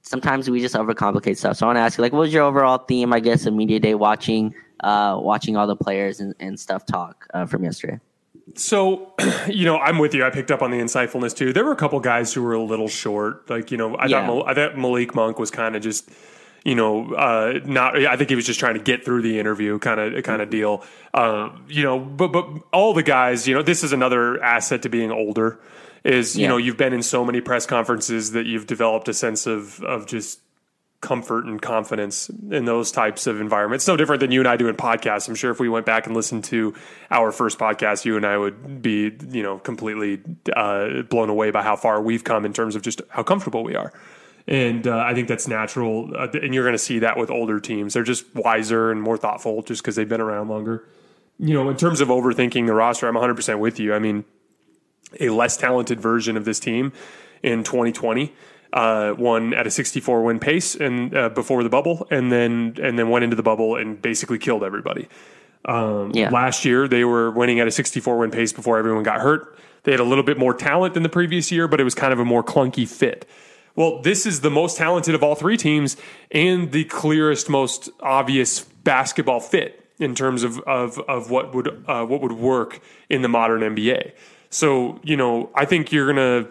[0.00, 1.58] sometimes we just overcomplicate stuff.
[1.58, 3.52] So I want to ask you, like, what was your overall theme, I guess, of
[3.52, 8.00] Media Day watching, uh, watching all the players and, and stuff talk uh, from yesterday?
[8.54, 9.12] So,
[9.46, 10.24] you know, I'm with you.
[10.24, 11.52] I picked up on the insightfulness too.
[11.52, 13.50] There were a couple guys who were a little short.
[13.50, 14.26] Like, you know, I yeah.
[14.26, 16.10] thought I thought Malik Monk was kind of just
[16.68, 17.96] you know, uh, not.
[17.96, 20.50] I think he was just trying to get through the interview, kind of, kind of
[20.50, 20.84] deal.
[21.14, 24.90] Uh, you know, but but all the guys, you know, this is another asset to
[24.90, 25.58] being older.
[26.04, 26.48] Is you yeah.
[26.48, 30.06] know, you've been in so many press conferences that you've developed a sense of of
[30.06, 30.40] just
[31.00, 33.88] comfort and confidence in those types of environments.
[33.88, 35.26] no different than you and I do in podcasts.
[35.26, 36.74] I'm sure if we went back and listened to
[37.10, 40.20] our first podcast, you and I would be, you know, completely
[40.54, 43.74] uh, blown away by how far we've come in terms of just how comfortable we
[43.74, 43.92] are
[44.48, 46.10] and uh, I think that's natural.
[46.16, 49.16] Uh, and you're going to see that with older teams; they're just wiser and more
[49.16, 50.84] thoughtful, just because they've been around longer.
[51.38, 53.94] You know, in terms of overthinking the roster, I'm 100 percent with you.
[53.94, 54.24] I mean,
[55.20, 56.92] a less talented version of this team
[57.42, 58.32] in 2020
[58.72, 62.98] uh, won at a 64 win pace and uh, before the bubble, and then and
[62.98, 65.08] then went into the bubble and basically killed everybody.
[65.64, 66.30] Um, yeah.
[66.30, 69.58] Last year, they were winning at a 64 win pace before everyone got hurt.
[69.82, 72.12] They had a little bit more talent than the previous year, but it was kind
[72.12, 73.28] of a more clunky fit.
[73.78, 75.96] Well, this is the most talented of all three teams
[76.32, 82.04] and the clearest, most obvious basketball fit in terms of of, of what would uh,
[82.04, 84.14] what would work in the modern NBA.
[84.50, 86.48] So you know, I think you're gonna.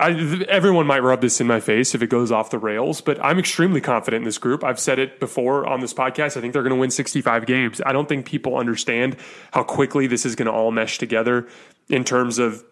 [0.00, 0.12] I,
[0.48, 3.38] everyone might rub this in my face if it goes off the rails, but I'm
[3.38, 4.64] extremely confident in this group.
[4.64, 6.38] I've said it before on this podcast.
[6.38, 7.82] I think they're going to win 65 games.
[7.84, 9.18] I don't think people understand
[9.52, 11.46] how quickly this is going to all mesh together
[11.88, 12.64] in terms of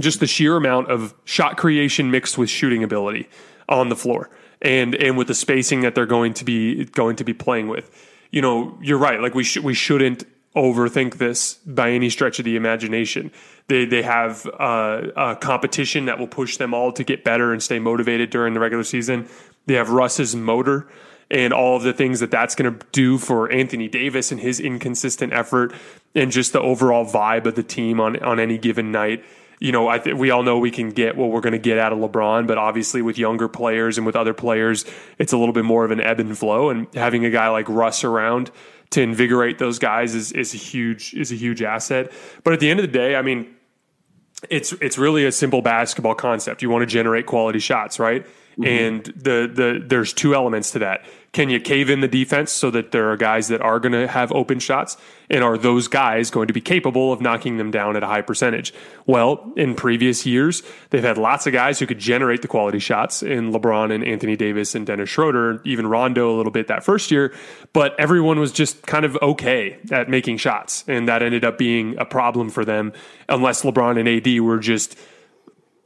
[0.00, 3.28] just the sheer amount of shot creation mixed with shooting ability
[3.68, 4.30] on the floor
[4.62, 7.90] and and with the spacing that they're going to be going to be playing with.
[8.30, 9.20] You know, you're right.
[9.20, 10.24] Like we should we shouldn't
[10.56, 13.30] overthink this by any stretch of the imagination.
[13.68, 17.62] They they have uh, a competition that will push them all to get better and
[17.62, 19.28] stay motivated during the regular season.
[19.66, 20.88] They have Russ's motor
[21.30, 24.60] and all of the things that that's going to do for Anthony Davis and his
[24.60, 25.74] inconsistent effort
[26.14, 29.24] and just the overall vibe of the team on on any given night
[29.60, 31.78] you know, I think we all know we can get what we're going to get
[31.78, 34.84] out of LeBron, but obviously with younger players and with other players,
[35.18, 36.70] it's a little bit more of an ebb and flow.
[36.70, 38.50] And having a guy like Russ around
[38.90, 42.12] to invigorate those guys is is a huge is a huge asset.
[42.44, 43.54] But at the end of the day, I mean,
[44.48, 46.62] it's it's really a simple basketball concept.
[46.62, 48.24] You want to generate quality shots, right?
[48.24, 48.64] Mm-hmm.
[48.64, 51.04] And the the there's two elements to that.
[51.38, 54.08] Can you cave in the defense so that there are guys that are going to
[54.08, 54.96] have open shots?
[55.30, 58.22] And are those guys going to be capable of knocking them down at a high
[58.22, 58.74] percentage?
[59.06, 63.22] Well, in previous years, they've had lots of guys who could generate the quality shots
[63.22, 67.12] in LeBron and Anthony Davis and Dennis Schroeder, even Rondo a little bit that first
[67.12, 67.32] year.
[67.72, 70.82] But everyone was just kind of okay at making shots.
[70.88, 72.92] And that ended up being a problem for them
[73.28, 74.98] unless LeBron and AD were just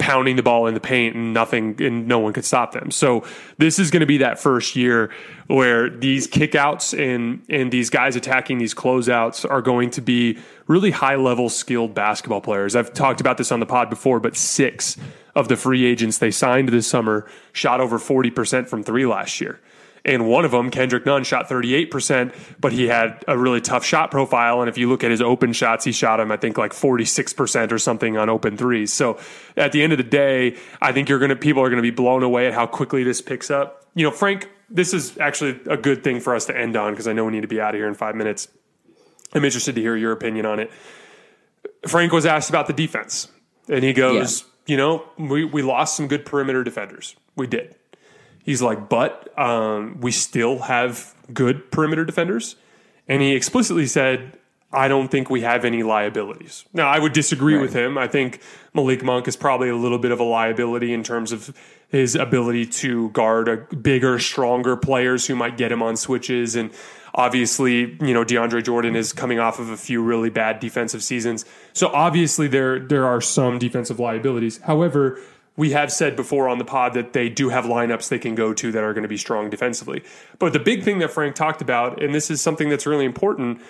[0.02, 2.90] pounding the ball in the paint and nothing and no one could stop them.
[2.90, 3.24] So
[3.58, 5.12] this is going to be that first year
[5.46, 10.90] where these kickouts and and these guys attacking these closeouts are going to be really
[10.90, 12.74] high level skilled basketball players.
[12.74, 14.96] I've talked about this on the pod before, but six
[15.36, 19.60] of the free agents they signed this summer shot over 40% from 3 last year.
[20.04, 24.10] And one of them, Kendrick Nunn, shot 38%, but he had a really tough shot
[24.10, 24.60] profile.
[24.60, 27.70] And if you look at his open shots, he shot them, I think, like 46%
[27.70, 28.92] or something on open threes.
[28.92, 29.20] So
[29.56, 31.82] at the end of the day, I think you're going to, people are going to
[31.82, 33.86] be blown away at how quickly this picks up.
[33.94, 37.06] You know, Frank, this is actually a good thing for us to end on because
[37.06, 38.48] I know we need to be out of here in five minutes.
[39.32, 40.70] I'm interested to hear your opinion on it.
[41.86, 43.28] Frank was asked about the defense,
[43.68, 44.48] and he goes, yeah.
[44.64, 47.16] You know, we, we lost some good perimeter defenders.
[47.34, 47.74] We did.
[48.44, 52.56] He's like, but um, we still have good perimeter defenders.
[53.08, 54.38] And he explicitly said,
[54.72, 56.64] I don't think we have any liabilities.
[56.72, 57.62] Now, I would disagree right.
[57.62, 57.98] with him.
[57.98, 58.40] I think
[58.72, 61.54] Malik Monk is probably a little bit of a liability in terms of
[61.88, 66.56] his ability to guard a bigger, stronger players who might get him on switches.
[66.56, 66.70] And
[67.14, 71.44] obviously, you know, DeAndre Jordan is coming off of a few really bad defensive seasons.
[71.74, 74.58] So obviously there there are some defensive liabilities.
[74.62, 75.20] However,
[75.56, 78.54] we have said before on the pod that they do have lineups they can go
[78.54, 80.02] to that are going to be strong defensively.
[80.38, 83.60] But the big thing that Frank talked about, and this is something that's really important,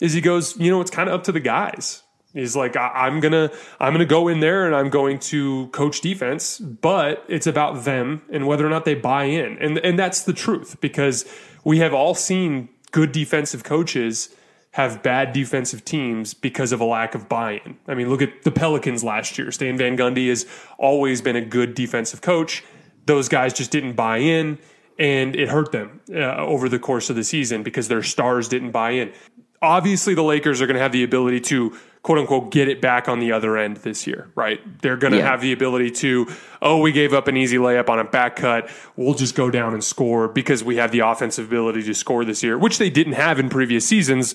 [0.00, 2.02] is he goes, you know, it's kind of up to the guys.
[2.32, 6.00] He's like, I- am gonna, I'm gonna go in there and I'm going to coach
[6.00, 10.22] defense, but it's about them and whether or not they buy in, and and that's
[10.22, 11.26] the truth because
[11.64, 14.34] we have all seen good defensive coaches
[14.72, 17.76] have bad defensive teams because of a lack of buy-in.
[17.86, 19.50] I mean, look at the Pelicans last year.
[19.52, 20.46] Stan Van Gundy has
[20.78, 22.64] always been a good defensive coach.
[23.04, 24.58] Those guys just didn't buy in,
[24.98, 28.70] and it hurt them uh, over the course of the season because their stars didn't
[28.70, 29.12] buy in.
[29.60, 33.08] Obviously, the Lakers are going to have the ability to quote unquote get it back
[33.08, 34.60] on the other end this year, right?
[34.80, 35.30] They're going to yeah.
[35.30, 36.26] have the ability to,
[36.60, 38.70] oh, we gave up an easy layup on a back cut.
[38.96, 42.42] We'll just go down and score because we have the offensive ability to score this
[42.42, 44.34] year, which they didn't have in previous seasons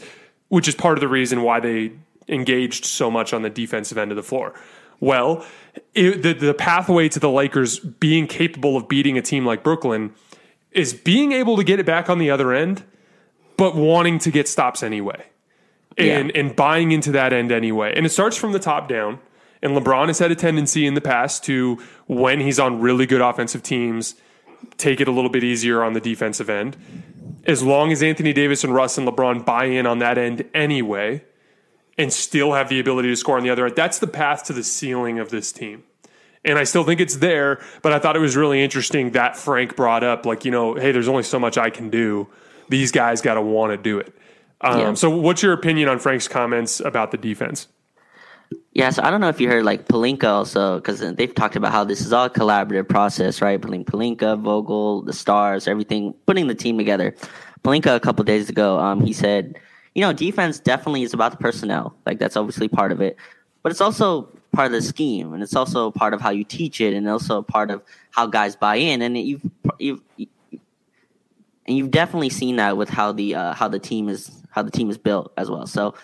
[0.50, 1.92] which is part of the reason why they
[2.28, 4.54] engaged so much on the defensive end of the floor.
[5.00, 5.46] Well,
[5.94, 10.14] it, the the pathway to the Lakers being capable of beating a team like Brooklyn
[10.72, 12.84] is being able to get it back on the other end,
[13.58, 15.26] but wanting to get stops anyway,
[15.98, 16.40] and yeah.
[16.40, 17.94] and buying into that end anyway.
[17.96, 19.20] And it starts from the top down.
[19.60, 23.22] And LeBron has had a tendency in the past to, when he's on really good
[23.22, 24.14] offensive teams,
[24.78, 26.78] take it a little bit easier on the defensive end
[27.48, 31.24] as long as Anthony Davis and Russ and LeBron buy in on that end anyway
[31.98, 34.54] and still have the ability to score on the other end, that's the path to
[34.54, 35.84] the ceiling of this team.
[36.46, 39.76] And I still think it's there, but I thought it was really interesting that Frank
[39.76, 42.28] brought up, like, you know, hey, there's only so much I can do.
[42.70, 44.14] These guys got to want to do it.
[44.62, 44.94] Um, yeah.
[44.94, 47.68] So, what's your opinion on Frank's comments about the defense?
[48.74, 51.72] Yeah, so I don't know if you heard like Pelinka also, because they've talked about
[51.72, 53.60] how this is all a collaborative process, right?
[53.60, 57.16] Putting Pelinka, Vogel, the stars, everything, putting the team together.
[57.64, 59.60] Pelinka a couple days ago, um, he said,
[59.96, 61.96] you know, defense definitely is about the personnel.
[62.06, 63.18] Like that's obviously part of it,
[63.64, 66.80] but it's also part of the scheme, and it's also part of how you teach
[66.80, 67.82] it, and also part of
[68.12, 69.02] how guys buy in.
[69.02, 69.42] And you've
[69.80, 70.02] you've
[71.68, 74.72] and you've definitely seen that with how the uh, how the team is how the
[74.72, 75.66] team is built as well.
[75.66, 75.96] So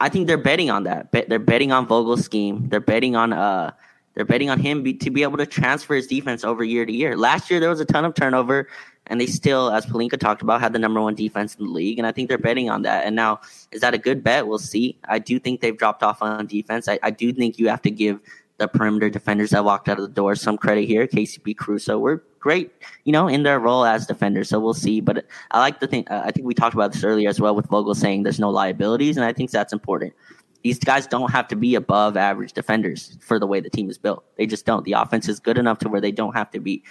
[0.00, 1.10] I think they're betting on that.
[1.12, 2.68] They're betting on Vogel's scheme.
[2.68, 3.72] They're betting on uh,
[4.14, 6.92] they're betting on him be, to be able to transfer his defense over year to
[6.92, 7.16] year.
[7.16, 8.66] Last year there was a ton of turnover,
[9.08, 11.98] and they still, as Pelinka talked about, had the number one defense in the league.
[11.98, 13.04] And I think they're betting on that.
[13.04, 13.40] And now,
[13.72, 14.46] is that a good bet?
[14.46, 14.98] We'll see.
[15.04, 16.88] I do think they've dropped off on defense.
[16.88, 18.20] I, I do think you have to give
[18.58, 21.06] the perimeter defenders that walked out of the door some credit here.
[21.06, 22.72] KCP Caruso were great,
[23.04, 24.48] you know, in their role as defenders.
[24.48, 25.00] So we'll see.
[25.00, 26.06] But I like the thing.
[26.08, 28.50] Uh, I think we talked about this earlier as well with Vogel saying there's no
[28.50, 30.14] liabilities, and I think that's important.
[30.62, 33.98] These guys don't have to be above average defenders for the way the team is
[33.98, 34.24] built.
[34.36, 34.84] They just don't.
[34.84, 36.82] The offense is good enough to where they don't have to be.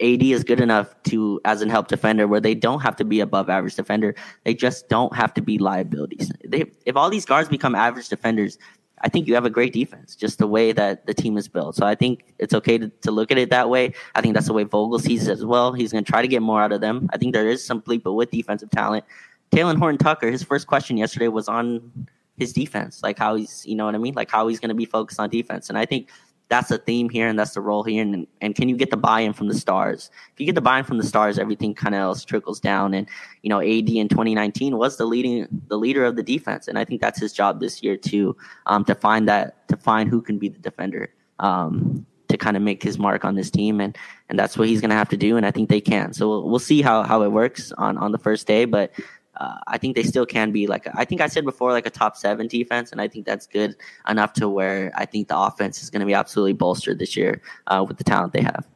[0.00, 3.20] AD is good enough to as an help defender where they don't have to be
[3.20, 4.14] above average defender.
[4.44, 6.30] They just don't have to be liabilities.
[6.44, 8.58] They, if all these guards become average defenders,
[9.02, 11.74] I think you have a great defense, just the way that the team is built.
[11.76, 13.94] So I think it's okay to, to look at it that way.
[14.14, 15.72] I think that's the way Vogel sees it as well.
[15.72, 17.08] He's going to try to get more out of them.
[17.12, 19.04] I think there is some but with defensive talent.
[19.50, 23.84] Talen Horton-Tucker, his first question yesterday was on his defense, like how he's, you know
[23.84, 25.68] what I mean, like how he's going to be focused on defense.
[25.68, 26.08] And I think
[26.52, 28.02] that's the theme here and that's the role here.
[28.02, 30.10] And, and can you get the buy-in from the stars?
[30.34, 32.92] If you get the buy-in from the stars, everything kind of else trickles down.
[32.92, 33.08] And
[33.40, 36.84] you know, AD in 2019 was the leading the leader of the defense, and I
[36.84, 38.36] think that's his job this year too,
[38.66, 41.14] um, to find that to find who can be the defender.
[41.38, 43.96] Um, to kind of make his mark on this team, and
[44.28, 46.12] and that's what he's going to have to do, and I think they can.
[46.12, 48.92] So we'll, we'll see how how it works on on the first day, but
[49.36, 51.90] uh, I think they still can be like I think I said before, like a
[51.90, 53.76] top seven defense, and I think that's good
[54.08, 57.40] enough to where I think the offense is going to be absolutely bolstered this year
[57.66, 58.66] uh, with the talent they have.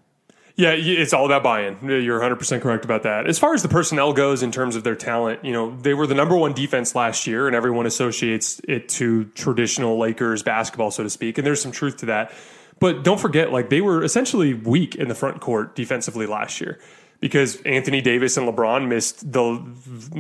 [0.59, 1.77] Yeah, it's all about buy-in.
[1.83, 3.27] You're 100% correct about that.
[3.27, 6.07] As far as the personnel goes in terms of their talent, you know, they were
[6.07, 11.03] the number one defense last year, and everyone associates it to traditional Lakers basketball, so
[11.03, 11.37] to speak.
[11.37, 12.33] And there's some truth to that.
[12.79, 16.81] But don't forget, like, they were essentially weak in the front court defensively last year
[17.21, 19.43] because Anthony Davis and LeBron missed the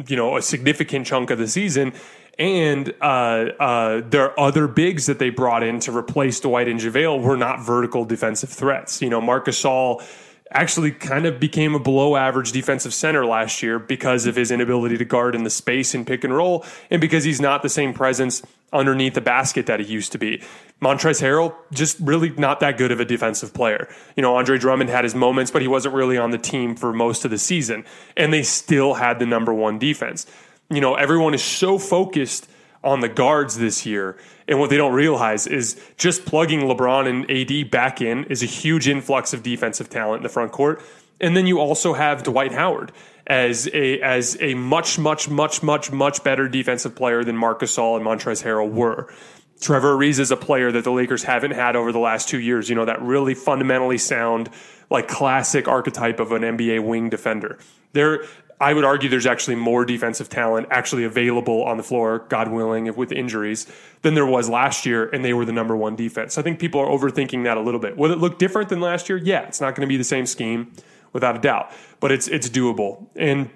[0.06, 1.92] you know a significant chunk of the season,
[2.38, 7.22] and uh, uh, their other bigs that they brought in to replace Dwight and JaVale
[7.22, 9.00] were not vertical defensive threats.
[9.00, 10.02] You know, Marc Gasol
[10.50, 14.96] actually kind of became a below average defensive center last year because of his inability
[14.96, 17.92] to guard in the space and pick and roll, and because he's not the same
[17.92, 18.42] presence
[18.72, 20.42] underneath the basket that he used to be.
[20.80, 23.88] Montrezl Harrell, just really not that good of a defensive player.
[24.16, 26.92] You know, Andre Drummond had his moments, but he wasn't really on the team for
[26.92, 27.84] most of the season,
[28.16, 30.26] and they still had the number one defense.
[30.68, 32.48] You know, everyone is so focused
[32.86, 34.16] on the guards this year.
[34.48, 38.46] And what they don't realize is just plugging LeBron and AD back in is a
[38.46, 40.80] huge influx of defensive talent in the front court.
[41.20, 42.92] And then you also have Dwight Howard
[43.26, 47.96] as a as a much much much much much better defensive player than Marc Gasol
[47.96, 49.12] and Montrezl Harrell were.
[49.60, 52.68] Trevor Ariza is a player that the Lakers haven't had over the last two years.
[52.68, 54.50] You know that really fundamentally sound
[54.90, 57.58] like classic archetype of an NBA wing defender.
[57.92, 58.24] There,
[58.58, 62.94] I would argue there's actually more defensive talent actually available on the floor, God willing,
[62.94, 63.66] with injuries,
[64.02, 66.38] than there was last year, and they were the number one defense.
[66.38, 67.96] I think people are overthinking that a little bit.
[67.96, 69.18] Will it look different than last year?
[69.18, 70.72] Yeah, it's not going to be the same scheme,
[71.16, 73.06] without a doubt, but it's it's doable.
[73.16, 73.50] And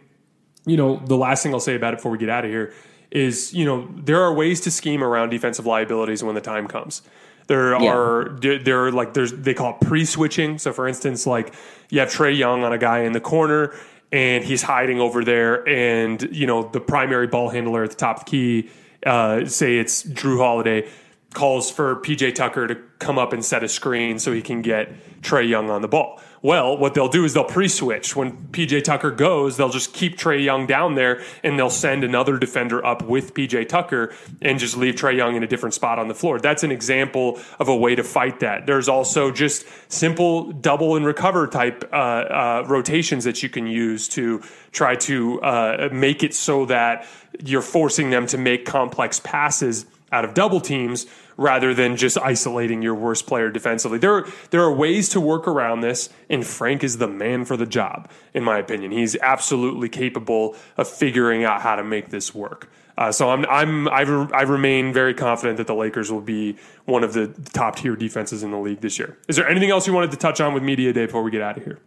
[0.66, 2.72] you know, the last thing I'll say about it before we get out of here
[3.10, 7.02] is, you know, there are ways to scheme around defensive liabilities when the time comes.
[7.48, 7.92] There yeah.
[7.92, 10.58] are there are like there's they call it pre-switching.
[10.58, 11.54] So for instance, like
[11.90, 13.74] you have Trae Young on a guy in the corner
[14.12, 18.20] and he's hiding over there, and you know the primary ball handler at the top
[18.20, 18.70] of the key,
[19.06, 20.88] uh, say it's Jrue Holiday,
[21.34, 24.92] calls for PJ Tucker to come up and set a screen so he can get
[25.22, 26.20] Trae Young on the ball.
[26.42, 28.16] Well, what they'll do is they'll pre-switch.
[28.16, 32.38] When PJ Tucker goes, they'll just keep Trae Young down there and they'll send another
[32.38, 36.08] defender up with PJ Tucker and just leave Trae Young in a different spot on
[36.08, 36.38] the floor.
[36.40, 38.64] That's an example of a way to fight that.
[38.64, 44.08] There's also just simple double and recover type uh, uh, rotations that you can use
[44.08, 47.06] to try to uh, make it so that
[47.44, 51.06] you're forcing them to make complex passes out of double teams
[51.40, 53.96] rather than just isolating your worst player defensively.
[53.96, 57.56] There are, there are ways to work around this, and Frank is the man for
[57.56, 58.92] the job, in my opinion.
[58.92, 62.70] He's absolutely capable of figuring out how to make this work.
[62.98, 67.02] Uh, so I'm I'm I, I remain very confident that the Lakers will be one
[67.02, 69.16] of the top tier defenses in the league this year.
[69.26, 71.40] Is there anything else you wanted to touch on with media day before we get
[71.40, 71.78] out of here?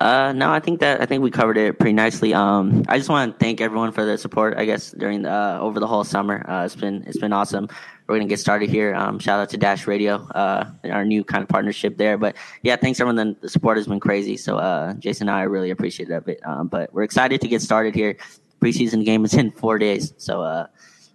[0.00, 2.32] Uh, no, I think that I think we covered it pretty nicely.
[2.32, 4.56] Um, I just want to thank everyone for their support.
[4.56, 7.68] I guess during the, uh, over the whole summer, uh, it's been it's been awesome.
[8.08, 8.94] We're gonna get started here.
[8.94, 12.16] Um, shout out to Dash Radio, uh, our new kind of partnership there.
[12.16, 13.36] But yeah, thanks everyone.
[13.40, 14.38] The support has been crazy.
[14.38, 16.40] So uh, Jason and I are really appreciative of it.
[16.44, 18.16] Um, but we're excited to get started here.
[18.62, 20.66] Preseason game is in four days, so uh,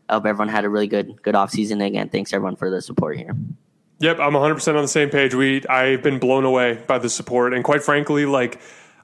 [0.07, 1.81] I hope everyone had a really good good off season.
[1.81, 3.35] Again, thanks everyone for the support here.
[3.99, 5.33] Yep, I'm 100% on the same page.
[5.33, 8.61] We I've been blown away by the support, and quite frankly, like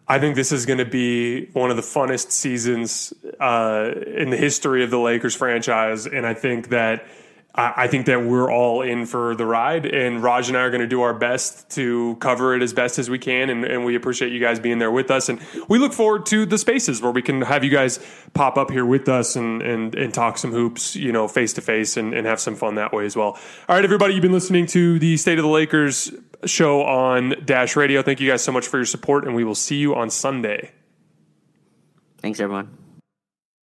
[0.07, 4.37] I think this is going to be one of the funnest seasons uh, in the
[4.37, 7.07] history of the Lakers franchise, and I think that
[7.55, 10.81] I think that we're all in for the ride, and Raj and I are going
[10.81, 13.95] to do our best to cover it as best as we can, and, and, we
[13.95, 17.11] appreciate you guys being there with us, and we look forward to the spaces where
[17.11, 17.99] we can have you guys
[18.35, 21.61] pop up here with us and and, and talk some hoops, you know, face to
[21.61, 23.37] face, and have some fun that way as well.
[23.67, 26.13] All right, everybody, you've been listening to the State of the Lakers
[26.45, 28.03] show on Dash Radio.
[28.03, 30.71] Thank you guys so much for your support, and we will see you on Sunday.
[32.21, 32.78] Thanks, everyone.